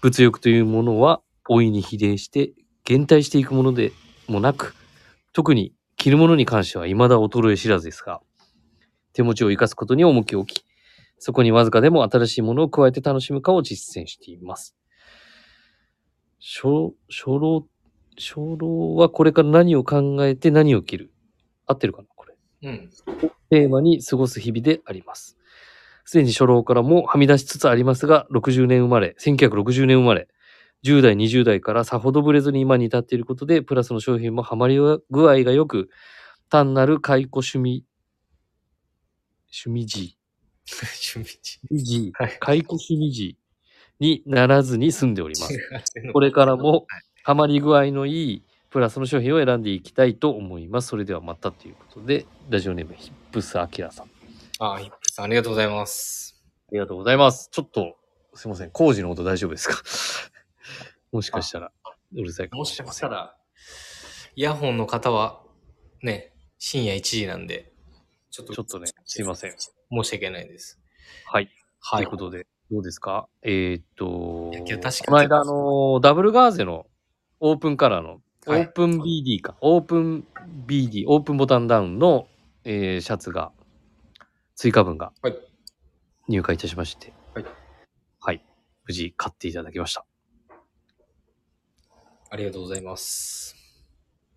[0.00, 2.52] 物欲というものは老いに比例して
[2.84, 3.92] 減退していくもので
[4.28, 4.76] もなく、
[5.32, 8.20] 特に着るものに関しては未だ衰え知らずですが、
[9.14, 10.64] 手持ちを生かすことに重きを置き、
[11.18, 14.77] そこにわずかでも新しいものを加えて楽しむかを実践しています。
[16.40, 17.66] 初、初老、
[18.16, 21.12] 初老はこれから何を考えて何を着る？
[21.66, 22.08] 合ってるかな？
[22.14, 22.34] これ。
[22.62, 22.90] うん。
[23.50, 25.36] テーマに過ごす日々であります。
[26.04, 30.28] すでに初老からもはみ出しつつありますが、60年生まれ、1960年生まれ、
[30.84, 34.78] 10代、20代からさほどぶれずに今に至っていることで、プラスの商品もハマり
[35.10, 35.90] 具合が良く、
[36.50, 37.84] 単なる解雇趣味、
[39.52, 40.18] 趣味児、
[41.16, 41.60] 趣味地。
[41.70, 43.37] 趣味児はい、解雇趣味児
[44.00, 45.58] にならずに済んでおります。
[46.08, 46.86] ここれからも
[47.24, 50.88] ハマり具合のいいプラスの商品を選んでいきたいと思います。
[50.88, 54.10] それではまたということで、ラジオネームヒップスアキラさん。
[54.60, 56.36] ああ、ヒップさん、ありがとうございます。
[56.72, 57.48] りがとうございます。
[57.50, 57.96] ちょっと、
[58.34, 58.70] すいません。
[58.70, 59.82] 工事の音大丈夫ですか？
[61.12, 61.72] もしかしたら、
[62.14, 63.08] うるさいかももししれません。
[63.08, 63.36] かしたら、
[64.36, 65.42] イヤホンの方は、
[66.02, 67.72] ね、深夜1時なんで、
[68.30, 70.78] ちょっと、ちょっとねすいません申し訳ないです。
[71.26, 71.50] はい。
[71.80, 72.04] はい。
[72.04, 73.28] ということで、どうですか？
[73.42, 76.86] えーっと、いやけど確かにこの間、あのーダブルガーゼの
[77.40, 80.26] オープンカラーの、オはいープン BD か、オープン
[80.66, 82.28] BD、オープンボタンダウンの、
[82.64, 83.52] えーシャツが、
[84.54, 85.38] 追加分がはい
[86.28, 87.44] 入荷いたしまして、はい。
[88.20, 88.44] はい。
[88.84, 90.04] 無事買っていただきました。
[92.30, 93.56] ありがとうございます。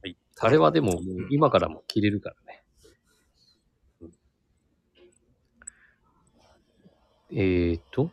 [0.02, 0.16] はい。
[0.40, 2.64] あれはでも、今からも着れるからね。
[4.02, 4.14] うん
[7.34, 8.10] えーっと、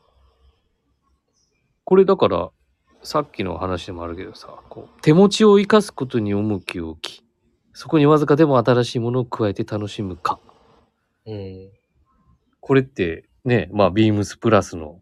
[1.88, 2.50] これだから、
[3.02, 7.24] さっきの話でもあるけどさ、こう手持ちを生かすことに重きを置き、
[7.72, 10.38] そこにわずかでも新しいものを加えて楽しむか。
[11.24, 11.70] うん。
[12.60, 15.00] これって、ね、まあ、ビームスプラスの、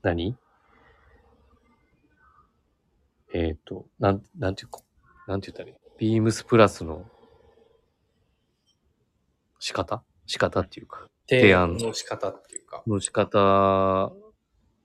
[0.00, 0.38] 何？
[3.34, 4.80] えーっと、なん、なんていうか、
[5.26, 5.76] なんて言ったらいい？
[5.98, 7.04] ビームスプラスの
[9.58, 10.02] 仕方？
[10.24, 12.82] 仕方っていうか、提案の仕方っていうか。
[12.86, 14.14] の仕方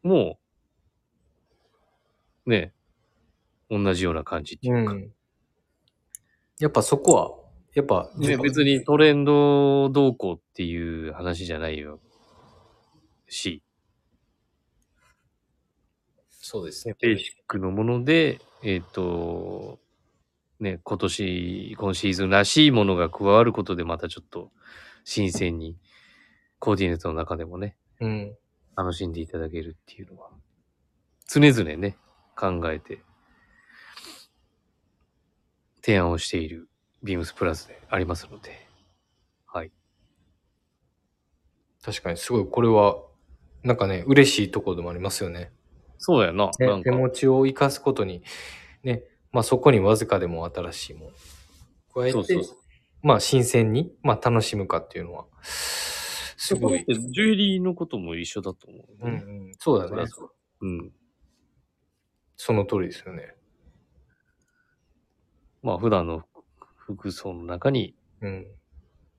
[0.04, 0.38] も、
[2.46, 2.74] ね、
[3.70, 5.12] 同じような感じっていうか、ん。
[6.60, 7.32] やっぱそこは、
[7.74, 12.00] やっぱ、ね、別にトレンドどうこうっていう話じゃないよ。
[13.28, 13.64] し、
[16.30, 16.96] そうですね。
[17.02, 19.80] ベーシックのもので、えっ、と、
[20.60, 24.52] ね、今年、今シーズンらしいものが加わることでまたちょっと
[25.04, 25.78] 新鮮に
[26.60, 28.36] コーディネートの中でもね、うん。
[28.76, 30.30] 楽しんでいただけるっていうのは、
[31.28, 31.98] 常々ね、
[32.36, 33.02] 考えて
[35.84, 36.70] 提案をしている
[37.04, 38.68] ビームスプラスでありますので、
[39.46, 39.72] はい。
[41.84, 42.98] 確かにすごい、これは、
[43.64, 45.52] なんかね、嬉しいところでもありますよね。
[45.98, 46.52] そうだよな。
[46.58, 48.24] ね手持ちを生かすことに、
[48.84, 51.12] ね、まあそこにわずかでも新しいもの。
[51.94, 52.58] 加えて、そうそうそう
[53.02, 56.86] まあ新鮮に、まあ楽しむかっていうのは、すごい。
[56.88, 59.16] ジュエリーのことも一緒だと思う、うんう
[59.50, 60.06] ん、そうだね。
[60.62, 60.92] うん。
[62.46, 63.36] その通りですよね。
[65.62, 66.26] まあ普段の
[66.76, 68.48] 服装の中にうん。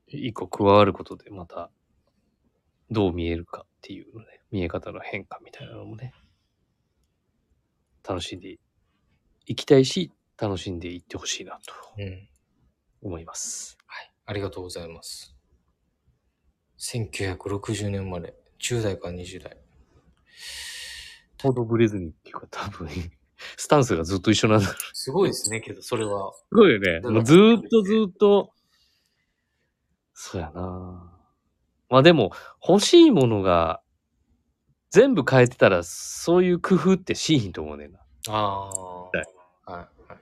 [0.07, 1.71] 一個加わることでまた
[2.91, 6.13] どう見えるかっていうのね、見え方の変化みたいなのもね、
[8.07, 8.59] 楽しんで
[9.47, 12.29] いきたいし、楽しんでいってほしいなとうん。
[13.01, 13.75] 思います。
[13.87, 14.11] はい。
[14.27, 15.35] ありがとうございます。
[16.77, 19.64] 1960年生まれ、10代から20代。
[21.45, 22.89] ほどぶれずにっていうか多分、
[23.57, 24.75] スタンスがずっと一緒なんだろう。
[24.93, 26.33] すごいですね、けど、それは。
[26.33, 26.99] すごいよね。
[27.01, 28.51] もうずーっとずーっと、
[30.13, 31.11] そうやな
[31.89, 32.31] まあでも、
[32.67, 33.81] 欲しいものが
[34.89, 37.99] 全部変えてたら、そういう工夫ってしいひんと思うねんな。
[38.29, 38.69] ああ。
[38.69, 39.17] はい
[39.65, 39.77] はい。
[39.77, 40.19] はい。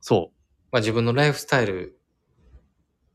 [0.00, 0.30] そ
[0.70, 1.98] まあ自分のライフスタイル、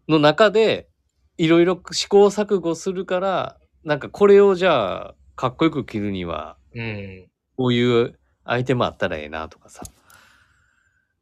[0.08, 0.12] う。
[0.14, 0.90] の中で、
[1.38, 7.28] いろいろ試行錯誤するから、なんかこれをじゃあ、かっこよく着るには、うん。
[7.58, 9.82] こういうアイテムあったらええなとかさ。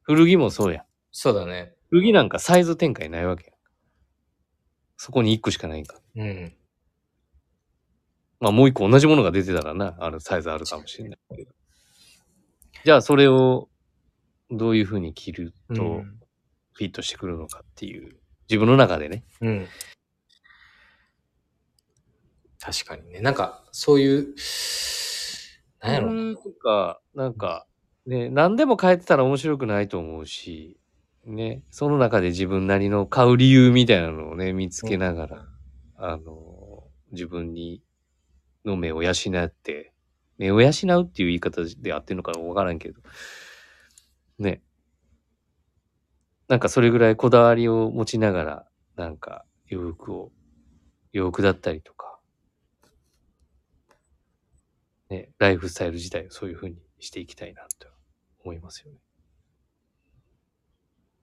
[0.02, 0.84] 古着もそうやん。
[1.14, 1.74] そうだね。
[1.90, 3.56] 古着なんかサイズ展開ないわけやん。
[4.98, 6.02] そこに一個しかないんか。
[6.18, 6.54] うん。
[8.42, 11.54] まあもう一個同じものが出てたらな、あるサイズあるかもしれないけど。
[12.84, 13.70] じゃあそれを
[14.52, 16.20] どういうふうに着るとうん。
[16.74, 18.18] フィットしてくるのかっていう、
[18.50, 19.24] 自分の中でね。
[19.40, 19.68] うん。
[22.60, 23.22] 確かにね。
[23.22, 24.36] なんか、そういう、
[25.82, 26.22] なんやろな。
[26.22, 27.66] うんとか、なんか、
[28.06, 30.78] ね、何でも変えてたら面白くないと思うし、
[31.26, 35.46] ね、その中で自分なりの買う理由みたいなのをね、見つけながら、
[35.98, 37.82] あの、自分に、
[38.66, 39.94] の目を養って、
[40.38, 43.02] 目を養うっていう言い方であってるのかわからんけど、
[44.38, 44.62] ね。
[46.48, 50.32] なんかそれぐらいこだわりを持ちながら、なんか洋服を、
[51.14, 52.19] 洋服だったりとか、
[55.10, 57.88] ね、ライフスタイル自体をそういう風にしていきたいなと
[58.44, 59.00] 思いますよね。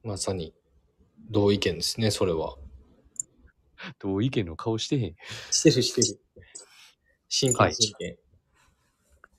[0.03, 0.55] まさに、
[1.31, 2.57] 同意見ですね、それは。
[3.99, 5.15] 同意見の顔してへんっ
[5.51, 6.21] してるしてる。
[7.29, 8.19] 真はい剣真剣。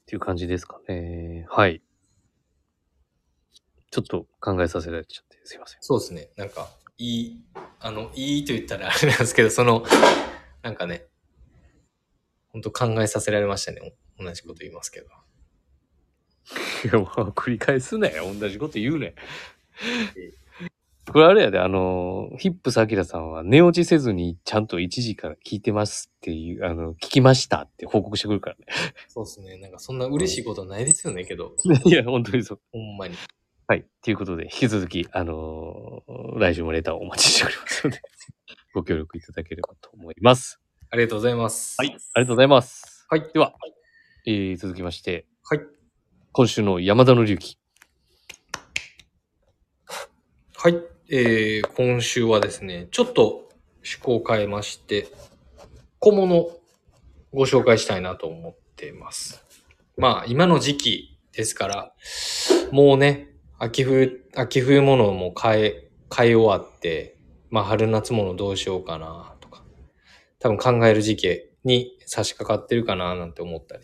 [0.06, 1.46] ていう感じですかね。
[1.50, 1.82] はい。
[3.92, 5.80] ちょっと考えさせられちゃってすいません。
[5.82, 6.30] そうですね。
[6.38, 7.46] なんか、いい、
[7.80, 9.86] あの、いいと言ったらあれ なんですけど、その、
[10.62, 11.08] なんかね、
[12.50, 13.96] 本当考えさせられましたね。
[14.20, 15.08] 同じこと言いますけど。
[16.86, 18.14] いや、もう繰り返すね。
[18.40, 19.16] 同じこと言うね。
[21.12, 28.58] これあれやで、あの、ヒップスアキラさんは寝落ちせずにちゃんと1時から聞いてますっていう、あの、聞きましたって報告してくるから
[29.08, 29.58] そうですね。
[29.58, 31.56] なんかそんな嬉しいことはないですよね、けど。
[31.66, 31.82] ね。
[31.86, 32.60] いや、本当にそう。
[32.74, 33.16] ほんまに。
[33.68, 33.86] はい。
[34.02, 38.02] ということで、引き続き、あのー来週もレターをお待ちしておりますので、
[38.74, 40.60] ご協力いただければと思います。
[40.90, 41.76] ありがとうございます。
[41.80, 41.90] はい。
[41.90, 43.06] ありがとうございます。
[43.10, 43.30] はい。
[43.34, 43.54] では、
[44.30, 45.62] えー、続きまして、はい。
[46.34, 47.58] 今週の山田の隆起。
[50.54, 50.76] はい。
[51.10, 55.08] えー、今週はですね、ちょっと趣向を変えまして、
[56.00, 56.50] 小物
[57.34, 59.46] ご紹介したいなと思っています。
[59.96, 61.94] まあ、今の時期ですから、
[62.72, 67.16] もうね、秋冬、秋冬物も買え、買い終わって、
[67.50, 69.64] まあ、春夏物どうしようかなとか、
[70.40, 73.84] 多分考える時期に差し掛かってるかななんて思ったり、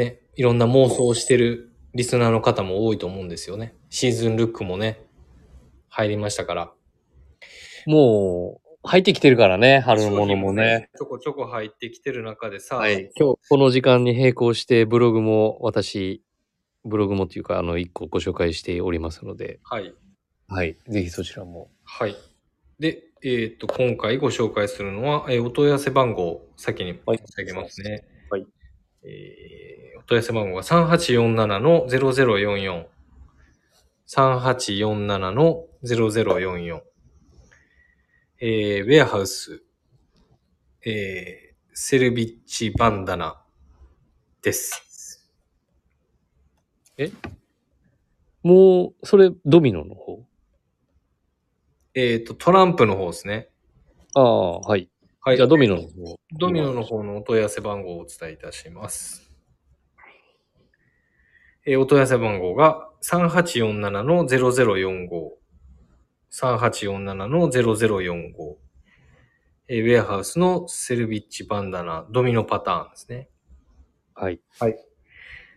[0.00, 3.74] ね、いろんな妄想をしてるリスナーの方も多いと思うんですよね。
[3.90, 5.04] シーズンルックもね、
[5.90, 6.72] 入りましたから。
[7.86, 10.88] もう、入ってきてるからね、春のものもね。。
[10.96, 13.10] ちょこちょこ入ってきてる中でさ、はい。
[13.14, 16.22] 今日、この時間に並行して、ブログも私、
[16.86, 19.92] ブログもっていうか、あの、一個ご紹介しておりますので、はい。
[20.48, 20.78] はい。
[20.88, 21.70] ぜひそちらも。
[21.84, 22.16] はい。
[22.78, 28.06] で、えっ、と、今回ご紹介するのは、えーお問い合わせ番号を先にはい申し上げますね。
[28.30, 28.46] はい。
[29.04, 32.86] えーお問い合わせ番号が3847の0044。
[34.08, 36.80] 3847の0044。
[38.40, 39.62] えー、ウェアハウス、
[40.84, 43.40] えー、セルビッチバンダナ
[44.42, 45.30] です。
[48.42, 50.24] もう、それ、ドミノの方？
[51.94, 53.48] えっ、と、トランプの方ですね。
[54.14, 54.90] ああ、はい。
[55.20, 55.36] はい。
[55.36, 56.16] じゃあ、ドミノの方。
[56.36, 59.29] ドミノの方のお問い合わせ番号をお伝えいたします。
[61.70, 65.30] えーお問い合わせ番号が3847の0045。
[66.32, 68.56] 3847の0045。
[69.68, 73.28] えーウェアハウスのセルビッチバンダナ、ドミノパターンですね。
[74.14, 74.40] はい。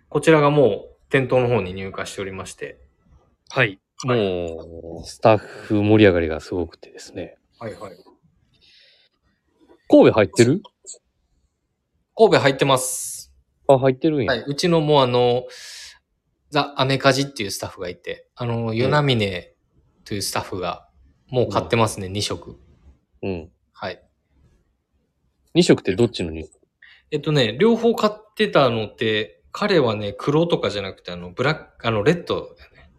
[0.08, 2.80] こちらがもう店頭の方に入荷しておりまして。
[3.50, 3.80] はい。
[4.04, 7.40] もう、スタッフ盛り上がりがすごくてですね。
[7.58, 7.94] はいはい。
[9.90, 10.62] 神戸入ってる？
[12.16, 13.34] 神戸入ってます。
[13.68, 14.32] あ、入ってるんや。
[14.32, 14.44] はい。
[14.46, 15.46] うちのもうあの、
[16.54, 19.56] ザ・アメカジっていうスタッフがいて、あの、ヨナミネ
[20.06, 20.88] というスタッフが
[21.30, 22.60] もう買ってますね、2色。
[23.24, 23.52] うん。
[23.72, 24.04] はい。
[25.56, 26.48] 2色ってどっちのに
[27.10, 32.92] えっとね、両方買ってたのって、彼はね、黒とかじゃなくて、あの、ブラック、あの、レッドだよね。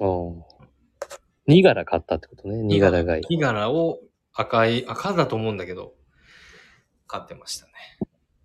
[0.00, 1.50] ああ。
[1.50, 2.56] 2柄買ったってことね。
[2.76, 3.22] 2柄がいい。
[3.22, 4.00] 木柄を
[4.34, 5.94] 赤い、赤だと思うんだけど、
[7.06, 7.72] 買ってましたね。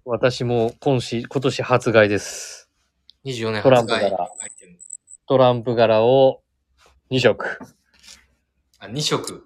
[0.06, 2.59] 私も今し今年発売です。
[3.26, 4.78] 24年トラン発売プ柄アイテム。
[5.28, 6.42] トランプ柄を
[7.12, 7.60] 2色。
[8.80, 9.44] あ、2色。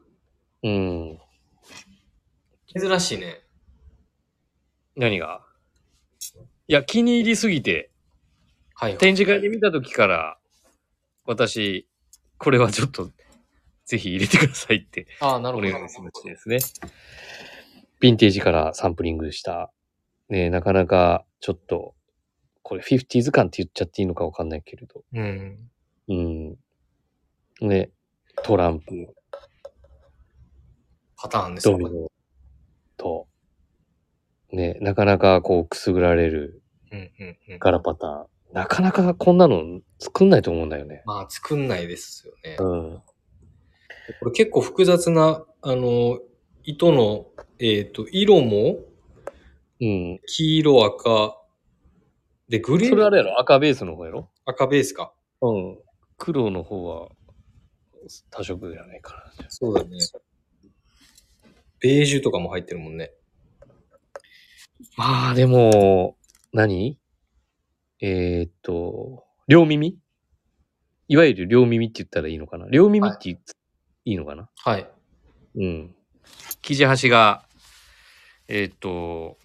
[0.64, 1.20] うん。
[2.68, 3.42] 珍しいね。
[4.96, 5.42] 何が？
[6.68, 7.92] いや、気に入りすぎて、
[8.76, 8.98] はい、はい。
[9.00, 10.38] 展示会で見た時から、
[11.26, 11.88] 私、
[12.38, 13.10] これはちょっと、
[13.86, 15.74] ぜひ入れてくださいってああ、なるおほど。
[15.74, 16.58] 願いしですね。
[18.02, 19.72] ヴィンテージからサンプリングした、
[20.30, 21.96] ねなかなかちょっと、
[22.64, 25.70] これ 50s 感って言っちゃっていいのかわかんないけれど、うん。
[26.08, 26.56] うん。
[27.62, 27.92] ね、
[28.44, 29.14] トランプ、
[31.18, 31.74] パターンですね。
[31.74, 32.12] ドミノ
[32.98, 33.28] と、
[34.52, 37.60] ね、なかなかこうくすぐられるうんうんうん。
[37.60, 38.26] 柄パターン。
[38.54, 41.02] なかなかこんなの作んないと思うんだよね。
[41.06, 42.56] まあ、作んないですよね。
[42.60, 43.02] うん。
[44.20, 46.20] これ結構複雑な、あの、
[46.64, 47.26] 糸の、
[47.60, 48.78] えっ、と、色も、
[49.82, 50.20] うん。
[50.28, 51.38] 黄色、赤、
[52.50, 53.40] で、グレー、それあれやろ？
[53.40, 54.30] 赤ベースの方やろ？
[54.46, 55.14] 赤ベースか。
[55.42, 55.78] うん。
[56.18, 57.10] 黒の方は
[58.30, 59.46] 多色じゃないかな。
[59.50, 59.98] そうだね。
[61.80, 63.12] ベージュとかも入ってるもんね。
[64.98, 66.18] まあでも、
[66.52, 67.00] 何？
[68.02, 69.98] えーっと、両耳？
[71.08, 72.68] いわゆる両耳って言ったらいいのかな？
[72.70, 73.40] 両耳って言っ
[74.06, 74.50] いいのかな？
[74.58, 74.90] はい。
[75.56, 75.96] うん。
[76.62, 77.46] 生地端が、
[78.48, 79.38] えーっと、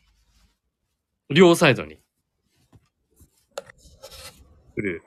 [1.31, 2.01] 両サイドに、
[4.79, 5.03] 来る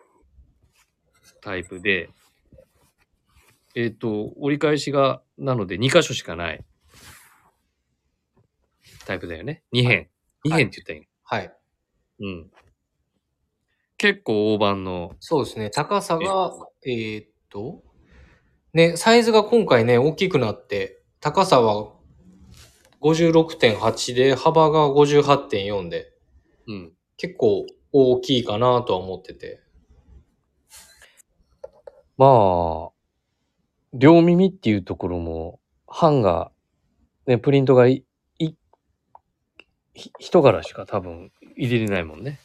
[1.41, 2.09] タイプで、
[3.73, 6.63] えーっと、折り返しが、なので2箇所しかない
[9.05, 9.63] タイプだよね。
[9.73, 10.09] 2辺。
[10.45, 11.07] 2辺って言ったらいいの。
[11.23, 11.53] はい。
[12.19, 12.51] うん。
[13.97, 15.69] 結構大判の、そうですね。
[15.69, 16.51] 高さが、
[16.85, 17.83] えーっと、
[18.73, 21.93] ね、サイズが今回ね、大きくなって、高さは
[22.99, 26.11] 56.8で、幅が58.4で、
[26.67, 26.93] うん。
[27.15, 29.61] 結構大きいかなとは思ってて。
[32.17, 32.91] まあ、
[33.93, 36.51] 両耳っていうところも、版が、
[37.25, 38.05] ね、プリントがい、
[38.39, 38.53] い、
[39.93, 42.39] ひ一柄しか多分入れれないもんね。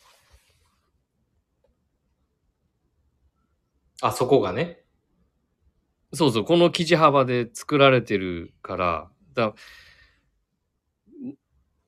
[4.00, 4.82] あ、そこがね。
[6.12, 9.54] そうそう、この生地幅で作られてるから、だ、ん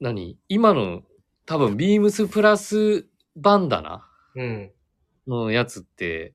[0.00, 0.38] 何？
[0.48, 1.02] 今の
[1.46, 3.06] 多分ビームスプラス
[3.38, 4.04] バンダナ？
[4.34, 4.72] うん。
[5.28, 6.34] のやつって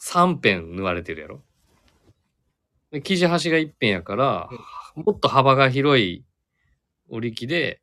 [0.00, 1.42] 3辺縫われてるやろ？
[2.90, 4.50] で生地端が1辺やから、
[4.94, 6.24] もっと幅が広い
[7.08, 7.80] 織り機で、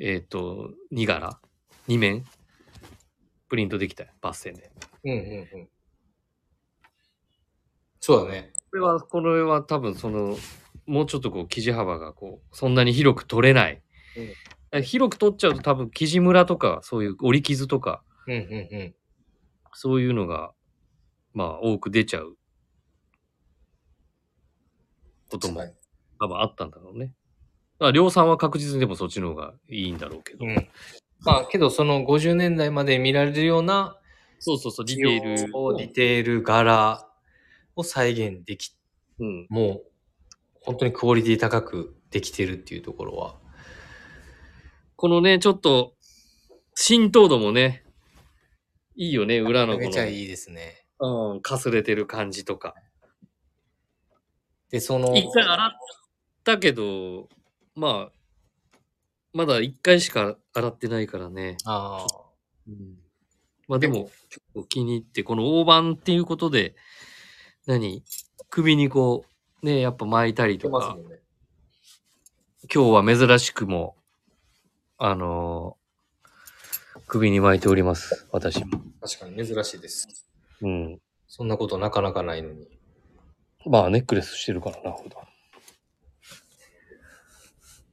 [0.00, 1.38] えっ、と、2柄
[1.86, 2.24] ?2 面？
[3.48, 4.70] プリントできたよ、バッセンで。
[5.04, 5.68] うんうんうん。
[8.00, 8.52] そうだね。
[8.70, 10.36] これは、これは多分その、
[10.86, 13.82] もうちょっとこう生地幅がこう、そんなに広く取れない。
[14.16, 14.32] うん
[14.82, 18.94] 広く取っちゃうと多分生地ムラとか、そういう織り傷とか、うんうんうん。
[19.74, 20.52] そういうのが、
[21.34, 22.36] まあ多く出ちゃう
[25.30, 25.74] こともはい
[26.20, 27.06] 多分あったんだろうね。
[27.06, 27.14] だか
[27.86, 30.44] ら量産は確実にでもそっちの方がいいんだろうけど。
[30.44, 30.68] うん。
[31.20, 33.98] まあ、けどその50年代まで見られるような
[34.40, 35.74] そうそうそう、ディテールを。
[35.74, 37.06] ディテール柄
[37.76, 38.76] を再現でき、
[39.18, 39.46] うん。
[39.48, 39.82] もう、
[40.60, 43.36] 本当にクオリティ高くできてるっていうところは。
[45.00, 45.94] このね、ちょっと、
[46.74, 47.84] 浸透度もね、
[48.96, 50.84] いいよね、裏のこの、めちゃいいですね。
[50.98, 52.74] うん、かすれてる感じとか。
[54.70, 55.70] で、その、一回洗っ
[56.42, 57.28] たけど、
[57.76, 58.12] まあ、
[59.32, 61.58] まだ一回しか洗ってないからね。
[61.64, 62.06] ああ、
[62.66, 62.98] うん、
[63.68, 66.74] まあでも、結構気に入って、この大判っていうことで、
[67.66, 68.02] 何？
[68.50, 69.24] 首にこ
[69.62, 71.20] う、ね、やっぱ巻いたり出とか、ね。
[72.74, 73.94] 今日は珍しくも、
[74.98, 75.88] あのー
[77.06, 78.66] 首に巻いております、私も。
[79.00, 80.28] 確かに珍しいです。
[80.60, 80.98] うん。
[81.26, 82.68] そんなことなかなかないのに。
[83.64, 85.22] まあ、ネックレスしてるからな、普段。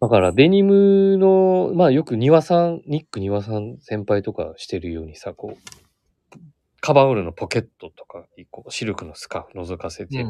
[0.01, 6.39] だから、デニムの、まあ、よく庭さん、ニック庭さん先輩とかしてるようにさ、こう、
[6.81, 10.25] カバンウールのポケットとかに、こう、シルクのスカーフ覗かせて。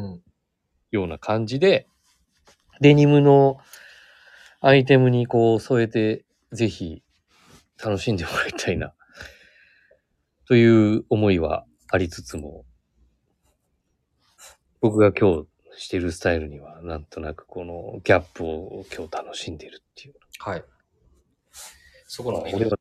[0.92, 1.88] ような感じで、
[2.80, 3.56] デニムの
[4.60, 7.02] アイテムにこう添えて、ぜひ
[7.82, 8.94] 楽しんでもらいたいな、
[10.46, 12.64] という思いはありつつも、
[14.80, 15.46] 僕が今日
[15.78, 20.14] してるスタイルには、なんとなくこのギャップを今日楽しんでるっていう。
[20.38, 20.64] はい。
[22.06, 22.76] そこの面白いで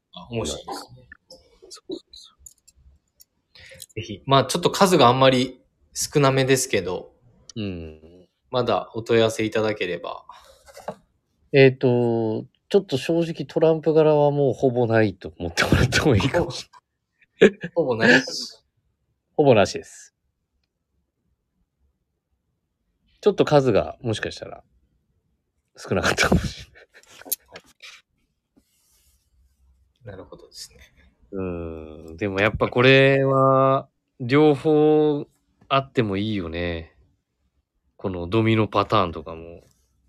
[0.45, 1.05] すね。
[3.95, 4.21] ぜひ。
[4.25, 5.61] まあちょっと数があんまり
[5.93, 7.13] 少なめですけど、
[7.55, 8.27] うん。
[8.51, 10.25] まだお問い合わせいただければ。
[11.51, 16.69] えっ、と、ちょっと正直トランプ柄はもうほぼないと思ってもらってもいいかもし
[17.39, 17.59] れない。
[17.75, 18.65] ほぼないです。
[19.35, 20.15] ほぼなしです。
[23.21, 24.63] ちょっと数がもしかしたら
[25.77, 26.71] 少なかったかもし
[30.03, 30.77] なるほどですね。
[31.31, 31.47] れない。
[31.47, 32.17] うん。
[32.17, 33.89] でもやっぱこれは
[34.19, 35.25] 両方
[35.67, 36.95] あってもいいよね。
[37.97, 39.63] このドミノパターンとかも。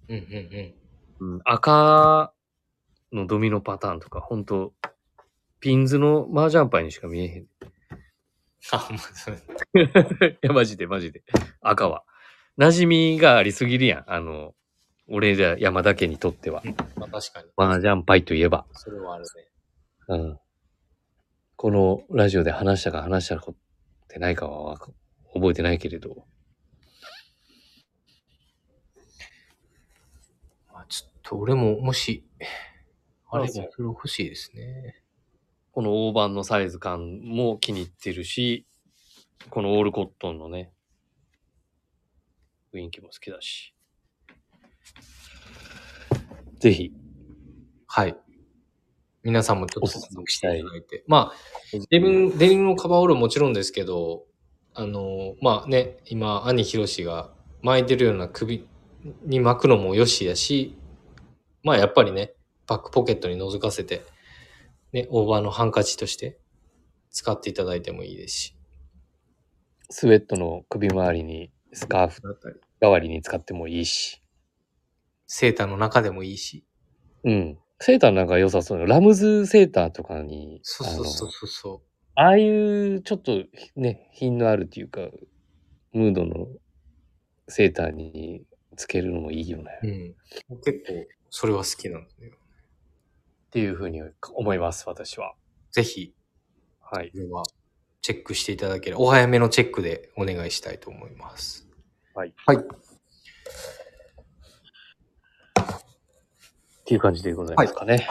[0.08, 0.74] うんうん
[1.20, 1.34] うん。
[1.34, 2.34] うん、赤
[3.12, 4.72] のドミノパターンとか、ほんと、
[5.60, 7.42] ピンズの麻雀牌にしか見えへん。
[7.42, 7.48] い
[8.72, 11.22] あ、まあ、それ や、マジでマジで。
[11.60, 12.04] 赤は。
[12.58, 14.04] 馴染みがありすぎるやん。
[14.06, 14.54] あの、
[15.08, 16.62] 俺ら山田家にとっては。
[16.96, 17.48] まあ確かに。
[17.56, 18.66] 麻雀牌といえば。
[18.72, 19.28] それはあるね。
[20.08, 20.40] うん。
[21.56, 23.54] このラジオで話したか話したことっ
[24.08, 24.76] てないかは
[25.32, 26.26] 覚えてないけれど。
[30.72, 32.26] まあちょっと俺ももし、
[33.28, 35.02] あれあそれ欲しいですね。
[35.72, 38.66] この大判のサイズ感も気に入ってるし、
[39.50, 40.72] このオールコットンのね、
[42.72, 43.74] 雰囲気も好きだし。
[46.58, 46.92] ぜひ、
[47.86, 48.16] はい。
[49.22, 51.04] 皆さんもちょっとおすすめしたいただいて。
[51.06, 51.36] まあ、
[51.90, 54.24] デニム、デニムのカバーオールももちろんですけど、
[54.72, 58.68] あの、まあね、今、兄ひろしが巻いてるような首
[59.24, 60.78] に巻くのもよしやし、
[61.62, 62.34] まあやっぱりね、
[62.66, 64.04] バックポケットに覗かせて、
[64.92, 66.38] ね、オーバーのハンカチとして
[67.10, 68.56] 使っていただいてもいいですし。
[69.88, 72.20] スウェットの首周りにスカーフ
[72.80, 74.22] 代わりに使ってもいいし。
[75.26, 76.64] セーターの中でもいいし。
[77.24, 77.58] うん。
[77.80, 81.82] セーターなんか良さそうよラムズセーターとかに、そうそうそうそうそ
[82.14, 83.44] あのああいうちょっと
[83.76, 85.02] ね、品のあるっていうか、
[85.92, 86.46] ムードの
[87.48, 88.42] セーターに
[88.76, 89.70] つけるのもいいよね。
[89.82, 89.86] う。
[89.86, 90.60] うん。
[90.62, 92.32] 結構、それは好きなんですよ。
[93.56, 94.02] っていうふうに
[94.34, 95.32] 思います、私は。
[95.70, 96.12] ぜひ、
[96.78, 97.10] はい。
[97.10, 97.42] これは
[98.02, 101.66] チェックしていただければ、お早めのチェックでお願いしたいと思います。
[102.14, 102.34] はい。
[102.44, 102.56] はい。
[102.58, 102.60] っ
[106.84, 108.06] ていう感じでございますかね。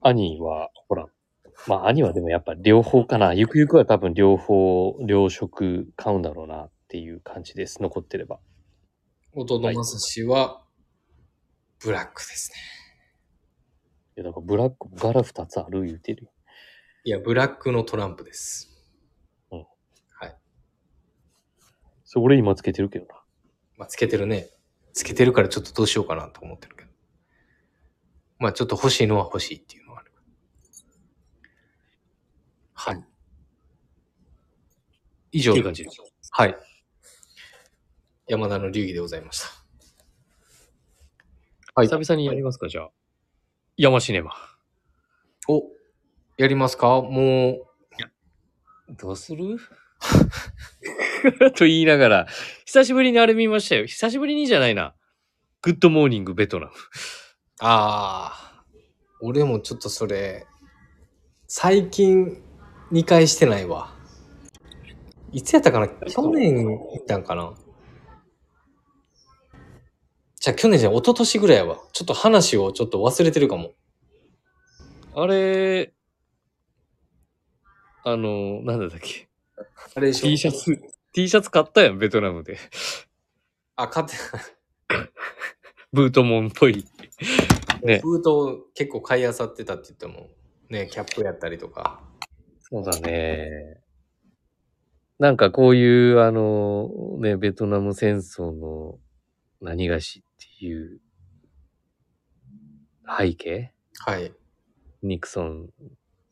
[0.00, 1.04] 兄は、ほら、
[1.66, 3.34] まあ兄はでもやっぱ両方かな。
[3.34, 7.82] ゆくゆくは多分両方、両色買うんだろうなっていう感じです。
[7.82, 8.38] 残ってれば。
[9.34, 10.64] 弟のまさしは、
[11.78, 12.79] ブラックですね。
[14.20, 16.30] いや、だからブラック柄二つある言うてるよ。
[17.04, 18.68] いや、ブラックのトランプです。
[19.50, 20.36] うんはい。
[22.04, 23.14] それ俺今つけてるけどな。
[23.78, 24.50] まあ、つけてるね。
[24.92, 26.90] つけてるからちょっとどうしようかなと思ってるけど。
[28.38, 30.12] まあ、ちょっと欲しいのは欲しいっていうのはある。
[32.74, 33.04] はい。
[35.32, 35.96] 以上っていう感じです。
[36.30, 36.54] はい。
[38.26, 39.46] 山田の流儀でございました。
[41.74, 42.90] はい久々にやりますか、じゃあ。
[43.82, 44.32] 山シネマ。
[45.48, 45.62] お、
[46.36, 47.00] やりますか？
[47.00, 47.56] も
[48.90, 49.56] どうする？
[51.56, 52.26] と言いながら、
[52.66, 53.86] 久しぶりにあれ見ましたよ。
[53.86, 54.94] 久しぶりにじゃないな。
[55.62, 56.72] グッドモーニングベトナム。
[56.72, 56.74] う、
[57.60, 58.64] ああ、
[59.22, 60.46] 俺もちょっとそれ、
[61.46, 62.42] 最近
[62.92, 63.96] 2回してないわ。
[65.32, 65.88] いつやったかな？
[65.88, 67.54] 去年行ったんかな？
[70.40, 71.78] じゃあ去年じゃ一昨年ぐらいやわ。
[71.92, 73.74] ちょっと話をちょっと忘れてるかも。
[75.14, 75.92] あれ、
[78.04, 79.28] あの、なんだったっけ？
[79.94, 80.82] あれでしょ？T シャツ、
[81.12, 82.56] T シャツ買ったやん、ベトナムで。
[83.76, 84.14] あ、買って、
[85.92, 86.86] ブートモンっぽい。
[87.82, 88.00] ね。
[88.02, 90.28] 封筒結構買い漁ってたって言っても、
[90.70, 92.00] ね、キャップやったりとか。
[92.60, 93.80] そうだね。
[95.18, 96.88] なんかこういう、あの、
[97.18, 98.98] ね、ベトナム戦争の
[99.60, 101.00] 何がしっていう
[103.18, 103.72] 背景？
[103.98, 104.32] はい。
[105.02, 105.70] ニクソン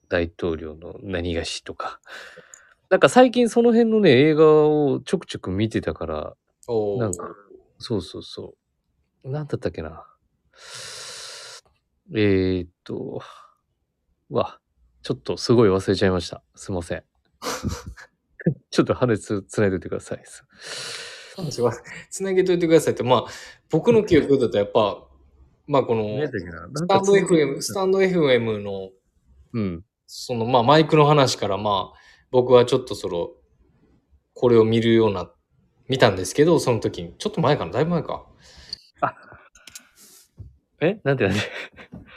[0.08, 2.00] 大統領の何がしとか。
[2.88, 6.36] なんか最近その辺のね、映画をちょくちょく見てたから、
[6.98, 7.34] なんか
[7.78, 8.56] そうそうそ
[9.24, 9.30] う。
[9.30, 10.06] なんだったっけな。
[12.14, 13.20] えー、っと、
[14.30, 14.58] うわ、
[15.02, 16.42] ちょっとすごい忘れちゃいました。
[16.54, 17.04] すいません。
[18.70, 20.22] ちょっと羽つつないでおいてください。
[22.10, 23.24] つなげといてくださいって、まあ、
[23.70, 25.04] 僕の記憶だとやっぱ、
[25.66, 28.90] まあこの、スタンド FM、スタンド FM の、
[29.52, 29.84] うん。
[30.06, 31.98] そのまあマイクの話からまあ、
[32.30, 33.28] 僕はちょっとその、
[34.34, 35.30] これを見るような、
[35.88, 38.26] 見たんですけど、その時に、ちょっと前かな、だいぶ前か。
[40.80, 41.00] え？
[41.02, 41.40] なんてなんて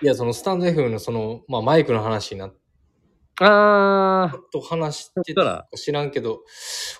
[0.04, 2.56] いや、そのスタンド FM のその、まあマイクの話になっ
[3.40, 5.68] あー、と話してたら。
[5.76, 6.42] 知らんけど、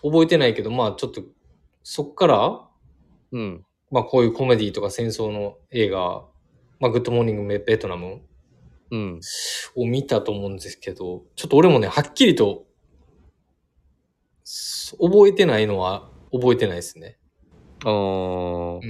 [0.02, 1.22] 覚えてないけど、まあちょっと、
[1.84, 2.68] そっから、
[3.32, 3.66] うん。
[3.92, 6.26] まあこういうコメディとか戦争の映画、
[6.80, 8.22] まあグッドモーニングベトナム
[8.92, 9.20] うん。
[9.76, 12.66] を見たと思うんですけど、ちょっと俺もね、はっきりと、
[14.44, 17.18] す覚えてないのは覚えてないですね。
[17.86, 18.82] あー、うん。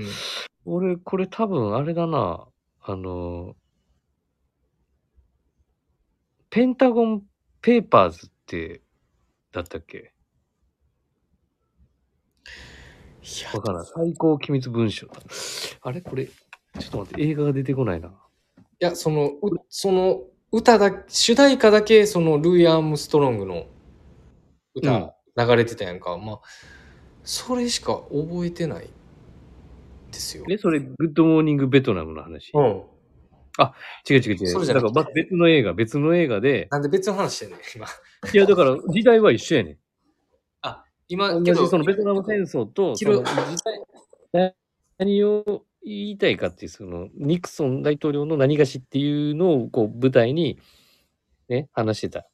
[0.66, 2.48] 俺、これ多分あれだな。
[2.82, 3.56] あの、
[6.50, 7.24] ペンタゴン
[7.62, 8.82] ペーパーズって、
[9.52, 10.02] だったっけい
[13.44, 13.86] やわからん。
[13.86, 15.14] 最高機密文書だ。
[15.82, 16.02] あれ？
[16.02, 16.34] これ、ちょ
[16.88, 18.08] っと待って、映画が出てこないな。
[18.08, 18.12] い
[18.80, 19.32] や、その、う
[19.70, 23.68] その、歌だ、主題歌だけ、その、ルイ・アームストロングの
[24.74, 26.18] 歌、流れてたやんか。
[26.18, 26.40] まあ、
[27.24, 28.90] それしか覚えてない
[30.12, 30.44] ですよ。
[30.50, 32.52] え、それ、グッドモーニングベトナムの話？
[32.56, 32.84] うん。
[34.10, 34.48] 違う違う違う。
[34.48, 37.86] それじゃなくてだから、ま別の映画、別の映画で、なんで別の話してんねん、今。
[38.34, 39.78] いや、だから、時代は一緒やねん。
[41.12, 42.96] 今、けどそのベトナム戦争と、
[44.98, 50.58] 何を言いたいかっていう、そのニクソン大統領の何がしっていうのをこう舞台に、
[51.50, 52.30] ね、話してた。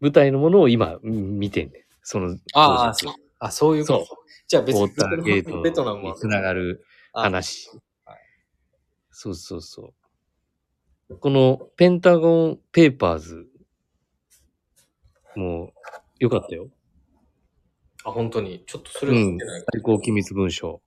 [0.00, 1.82] 舞台のものを今うん見てんねん。
[2.02, 4.04] その、ああ、そうあ、そういうこと。
[4.04, 4.88] そじゃあ別に
[5.62, 6.84] ベトナムはにつながる
[7.14, 7.70] あ話
[8.04, 8.18] はい。
[9.10, 9.94] そうそうそ
[11.08, 11.18] う。
[11.18, 13.46] このペンタゴンペーパーズ、
[15.36, 15.72] もう、
[16.18, 16.68] よかったよ。
[18.04, 18.64] あ、本当に。
[18.66, 19.66] ちょっとそれうんは見てないか。
[19.72, 20.80] 最高機密文書。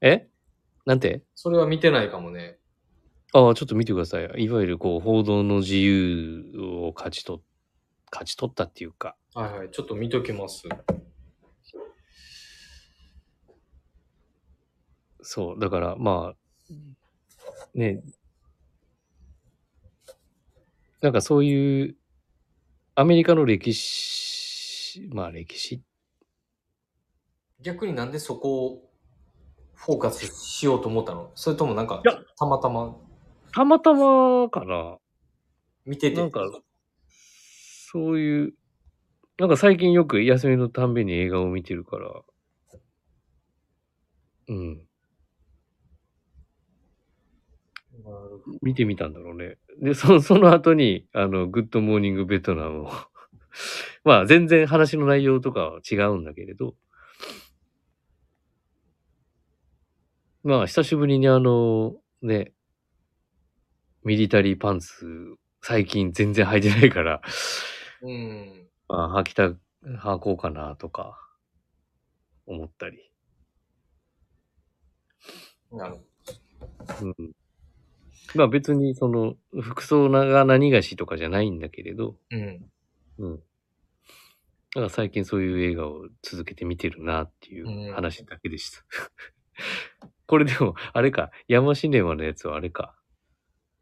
[0.00, 0.28] え？
[0.84, 1.22] なんて？
[1.34, 2.58] それは見てないかもね。
[3.32, 4.24] ああ、ちょっと見てください。
[4.44, 7.42] いわゆるこう、報道の自由を勝ち取っ、
[8.12, 9.16] 勝ち取ったっていうか。
[9.34, 9.70] はいはい。
[9.70, 10.68] ちょっと見ときます。
[15.22, 16.36] そう、だからまあ、
[17.74, 18.04] ね、
[21.00, 21.96] なんかそういう、
[22.96, 25.82] アメリカの歴史、まあ歴史？
[27.60, 28.90] 逆になんでそこを
[29.74, 31.32] フォーカスしようと思ったの？
[31.34, 32.96] それともなんかいや、たまたま？
[33.52, 34.98] たまたまかな。
[35.84, 36.18] 見てて。
[36.18, 36.40] なんか、
[37.90, 38.54] そういう、
[39.38, 42.22] なんか最近よく休みのたんびに映画を見てるから、
[44.46, 44.86] うん、
[48.62, 49.56] 見てみたんだろうね。
[49.80, 52.90] で、そ その後に、あの、グッドモーニングベトナムを、
[54.04, 56.74] まあ全然話の内容とかは違うんだけれど、
[60.42, 62.52] まあ久しぶりにあの、ね、
[64.04, 67.22] ミリタリーパンツ、最近全然履いてないから、
[68.02, 68.68] うん。
[68.88, 69.52] まあ履きた、
[69.82, 71.18] 履こうかなとか、
[72.46, 73.10] 思ったり。
[75.72, 77.43] なるほうん。
[78.34, 82.36] まあ別にその、服装が何がしとかじゃないんだけれど、ど。
[82.36, 82.70] うん。
[83.18, 83.36] うん。
[83.36, 83.42] だ
[84.74, 88.84] から最近そういう映画を続けて見てるなっていうんう話だけでした。
[90.26, 92.96] これでも、あれか、山シネマのやつはあれか。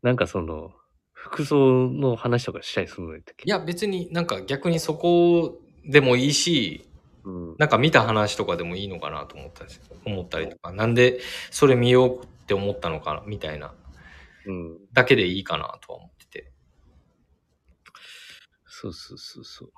[0.02, 0.72] なんかその、
[1.12, 3.44] 服装の話とかしたりするのやったっけ？
[3.46, 6.88] いや、別になんか逆にそこでもいいし、
[7.24, 7.56] うん。
[7.58, 9.70] なんか見た話とかでもいいのかなと思ったり
[10.04, 11.20] 思ったりとか、なんで
[11.52, 13.72] それ見ようって思ったのかなみたいな、
[14.46, 14.78] うん。
[14.92, 16.52] だけでいいかなとは思ってて。
[18.66, 19.72] そうそうそうそう。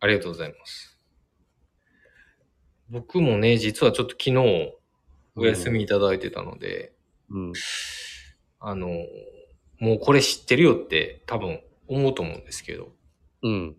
[0.00, 0.98] ありがとうございます。
[2.88, 4.76] 僕もね、実はちょっと昨日
[5.34, 6.92] お休みいただいてたので、
[7.30, 7.52] うん。
[8.60, 8.88] あの、
[9.78, 12.92] もうこれ知ってるよって多分思うと思うんですけど、
[13.42, 13.76] うん。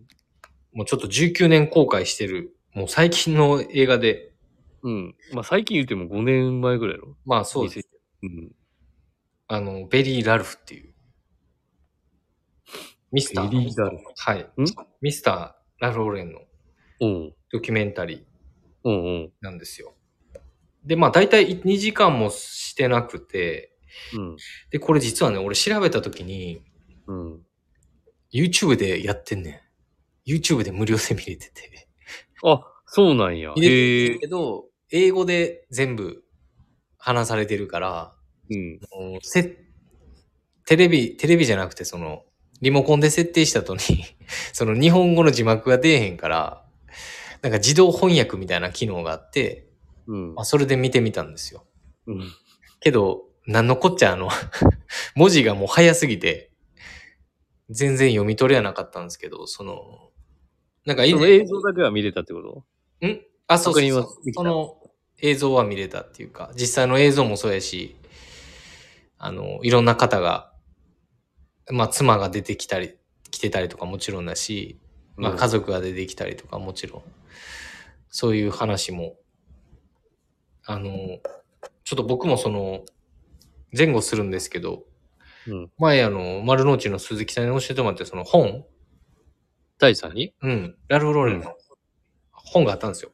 [0.74, 4.32] もうちょっと19年公開してる、もう最近の映画で、
[4.84, 5.16] うん。
[5.34, 7.90] まあ最近言っても5年前ぐらいやろまあそうです。
[8.24, 8.52] うん。
[9.48, 10.94] あの、ベリー・ラルフっていう。
[13.12, 13.50] ミスター。
[13.50, 14.40] ベリーラルはい。
[14.40, 14.48] ん？
[15.02, 16.42] ミスター・ラフローレンの
[17.00, 17.34] うん。
[17.52, 18.24] ドキュメンタリー
[18.84, 19.34] うんうん。
[19.40, 19.96] なんですよ。
[20.84, 23.74] で、まあ大体2時間もしてなくて、
[24.14, 24.36] うん。
[24.70, 26.62] で、これ実はね、俺調べた時に、
[27.08, 27.42] うん。
[28.34, 29.64] YouTube でやってんね
[30.28, 30.30] ん。
[30.30, 31.88] YouTube で無料で見れてて。
[32.44, 33.54] あ、そうなんや。
[33.56, 34.28] 見れてるけ。
[34.28, 36.24] ど、英語で全部
[36.98, 38.17] 話されてるから、
[38.50, 38.80] うん。
[39.22, 39.58] せ
[40.66, 42.24] テレビ、テレビじゃなくて、その、
[42.62, 43.80] リモコンで設定した後に、
[44.54, 46.66] その日本語の字幕が出えへんから、
[47.42, 49.68] なんか自動翻訳みたいな機能があって、
[50.08, 50.46] うんまあ、。
[50.46, 51.66] それで見てみたんですよ。
[52.08, 52.32] うん。
[52.80, 54.30] けど、なんのこっちゃあの、
[55.16, 56.52] 文字がもう早すぎて、
[57.70, 60.12] 全然読み取れはなかったんですけど、その、
[60.86, 62.42] なんか以その前映像だけは見れたってこ
[63.02, 63.08] と？
[63.08, 63.22] ん？
[63.48, 64.78] あ、そうそうその
[65.20, 67.96] 映像は見れたっていうか、実際の映像もそうやし、
[69.18, 70.52] あの、いろんな方が、
[71.72, 72.96] まあ、妻が出てきたり、
[73.30, 74.80] 来てたりとかもちろんだし、
[75.16, 77.04] まあ、うん家族が出てきたりとかもちろん、
[78.10, 79.16] そういう話も、
[80.66, 80.90] あの、
[81.84, 82.84] ちょっと僕もその、
[83.78, 84.84] 前後するんですけど、
[85.48, 85.72] うん。
[85.78, 88.66] 前あの、丸の内の鈴木さんに教えてもらって、その本
[89.80, 90.34] 第3に？
[90.42, 91.56] うん、ラルフ・ローレンの
[92.32, 93.12] 本があったんですよ。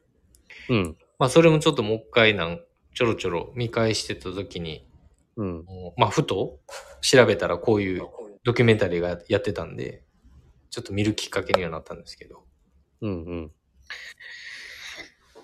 [0.68, 0.96] うん。
[1.18, 2.60] まあ、それもちょっともう一回なん、
[2.94, 4.86] ちょろちょろ見返してた時に、
[5.36, 5.64] うん。
[5.96, 6.60] まあ、ふと
[7.00, 8.02] 調べたらこういう
[8.44, 10.04] ドキュメンタリーがやってたんで、
[10.70, 12.44] ちょっと見るきっかけにはなったんですけど、
[13.00, 13.24] うん。
[13.24, 13.52] うん。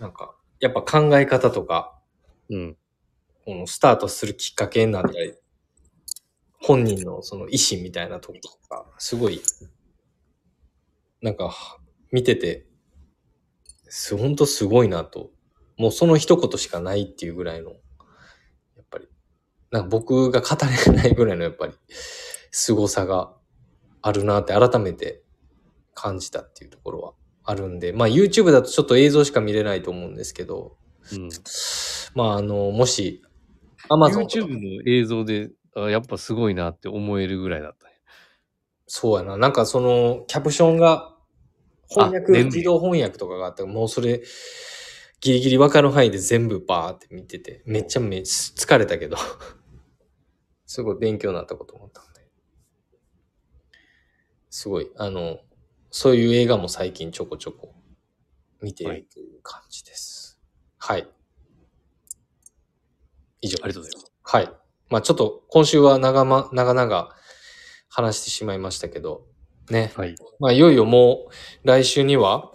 [0.01, 1.99] なんか、やっぱ考え方とか、
[2.49, 2.76] うん。
[3.45, 5.34] このスタートするきっかけになったり、
[6.62, 9.41] 本人のその意思みたいなとことか、すごい、
[11.22, 11.55] なんか、
[12.12, 12.66] 見てて、
[13.88, 15.30] す、ほんとすごいなと。
[15.76, 17.72] もうその一言しかないっていうぐらいの、
[19.71, 20.57] なんか僕が語
[20.87, 21.73] れないぐらいのやっぱり、
[22.51, 23.33] 凄さが
[24.03, 25.23] あるなって改めて
[25.95, 27.12] 感じたっていうところは
[27.45, 30.77] あるんで、まあ YouTube だとちょっと映像しか見れないと思うんですけど、
[31.12, 31.29] うん。
[32.14, 33.23] まああの、もし、
[33.89, 37.95] Amazon YouTube の映像で、あやっぱすごいなって思えるぐらいだったね。
[38.87, 39.37] そうやな。
[39.37, 41.14] なんかその、キャプションが、
[41.89, 44.23] 翻訳、自動翻訳とかがあって、もうそれ、
[45.21, 49.16] ギリギリわかる範囲で全部バーって見てて、めっちゃめ疲れたけど、
[50.71, 52.21] すごい勉強になったこと思ったんで。
[54.51, 55.41] すごい、あの、
[55.91, 57.75] そういう映画も最近ちょこちょこ
[58.62, 60.39] 見ているという感じです。
[60.79, 61.09] はい。
[63.41, 63.59] 以上。
[63.64, 64.12] ありがとうございます。
[64.23, 64.53] はい。
[64.91, 67.16] まあちょっと今週は長ま、長々
[67.89, 69.27] 話してしまいましたけど、
[69.71, 69.93] ね。
[69.97, 70.14] はい。
[70.39, 71.31] まあいよいよも
[71.64, 72.53] う来週には、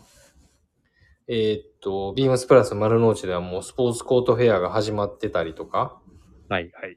[1.28, 6.00] えーっと、ビームスプラス丸の内ではもうスポーツコートフェアが始まってたりとか、
[6.48, 6.72] はい。
[6.72, 6.96] はい。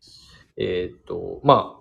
[0.58, 1.78] えーっと、まあ、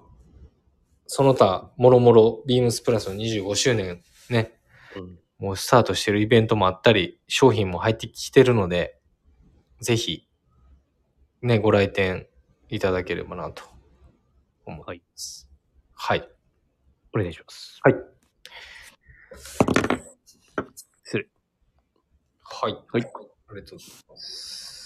[1.07, 4.59] その他、もろもろビームスプラスの25周年ね、
[4.95, 5.19] うん。
[5.39, 8.99] もうスタートしてるイベントもあったり、商品も入ってきてるので、
[9.81, 10.27] ぜひ、
[11.41, 12.27] ね、ご来店
[12.69, 13.63] いただければなと
[14.65, 15.49] 思います。
[15.93, 16.29] はい。
[17.15, 17.79] お願いします。
[17.83, 17.95] はい。
[21.03, 21.27] 失礼。
[22.43, 22.73] はい。
[22.73, 22.83] はい。
[22.93, 24.76] ありがとうございます。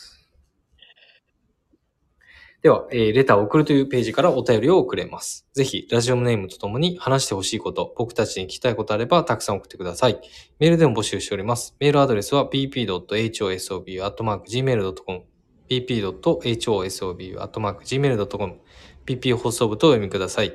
[2.62, 5.48] では、えーレターを送るというページからお便りを送れます。
[5.54, 10.22] ぜひ、ラジオネームとともに話してほしいこと、僕たちに聞きたいことあれば、たくさん送ってください。
[10.60, 11.76] メールでも募集しております。
[11.80, 15.24] メールアドレスは bp.hosobu.gmail.com
[15.70, 18.60] bp.hosobu.gmail.com
[19.06, 20.54] bp 放送部とお読みください。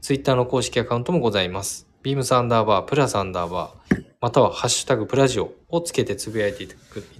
[0.00, 1.86] ツイッターの公式アカウントもございます。
[2.02, 6.68] ビームスアンダーバー、プラスアンダーバー、またはハッシュタグプラジオをつけてつぶやいてい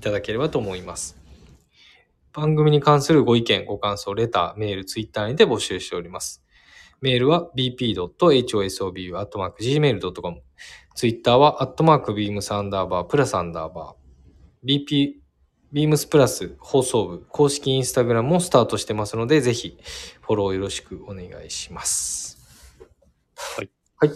[0.01, 1.24] ただければと思います。
[2.35, 6.43] 番組に関するご意見、ご感想、レター、メール、ツイッターにて募集しております。
[7.01, 10.43] メールは bp.hosobu.gmail.com
[10.95, 14.67] ツイッターは、アットマークビームスアンダーバー、プラスアンダーバー。
[14.67, 15.15] bp、
[15.73, 19.79] ビームスプラス放送部、公式インスタグラムもスタートしてますので、ぜひ
[20.21, 22.39] フォローよろしくお願いします。
[23.37, 23.71] はい。
[23.97, 24.11] はい。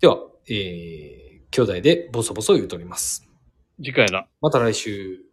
[0.00, 0.18] では、
[0.48, 3.28] えー、兄弟でボソボソ言うとります。
[3.76, 4.26] 次回な。
[4.40, 5.27] また来週。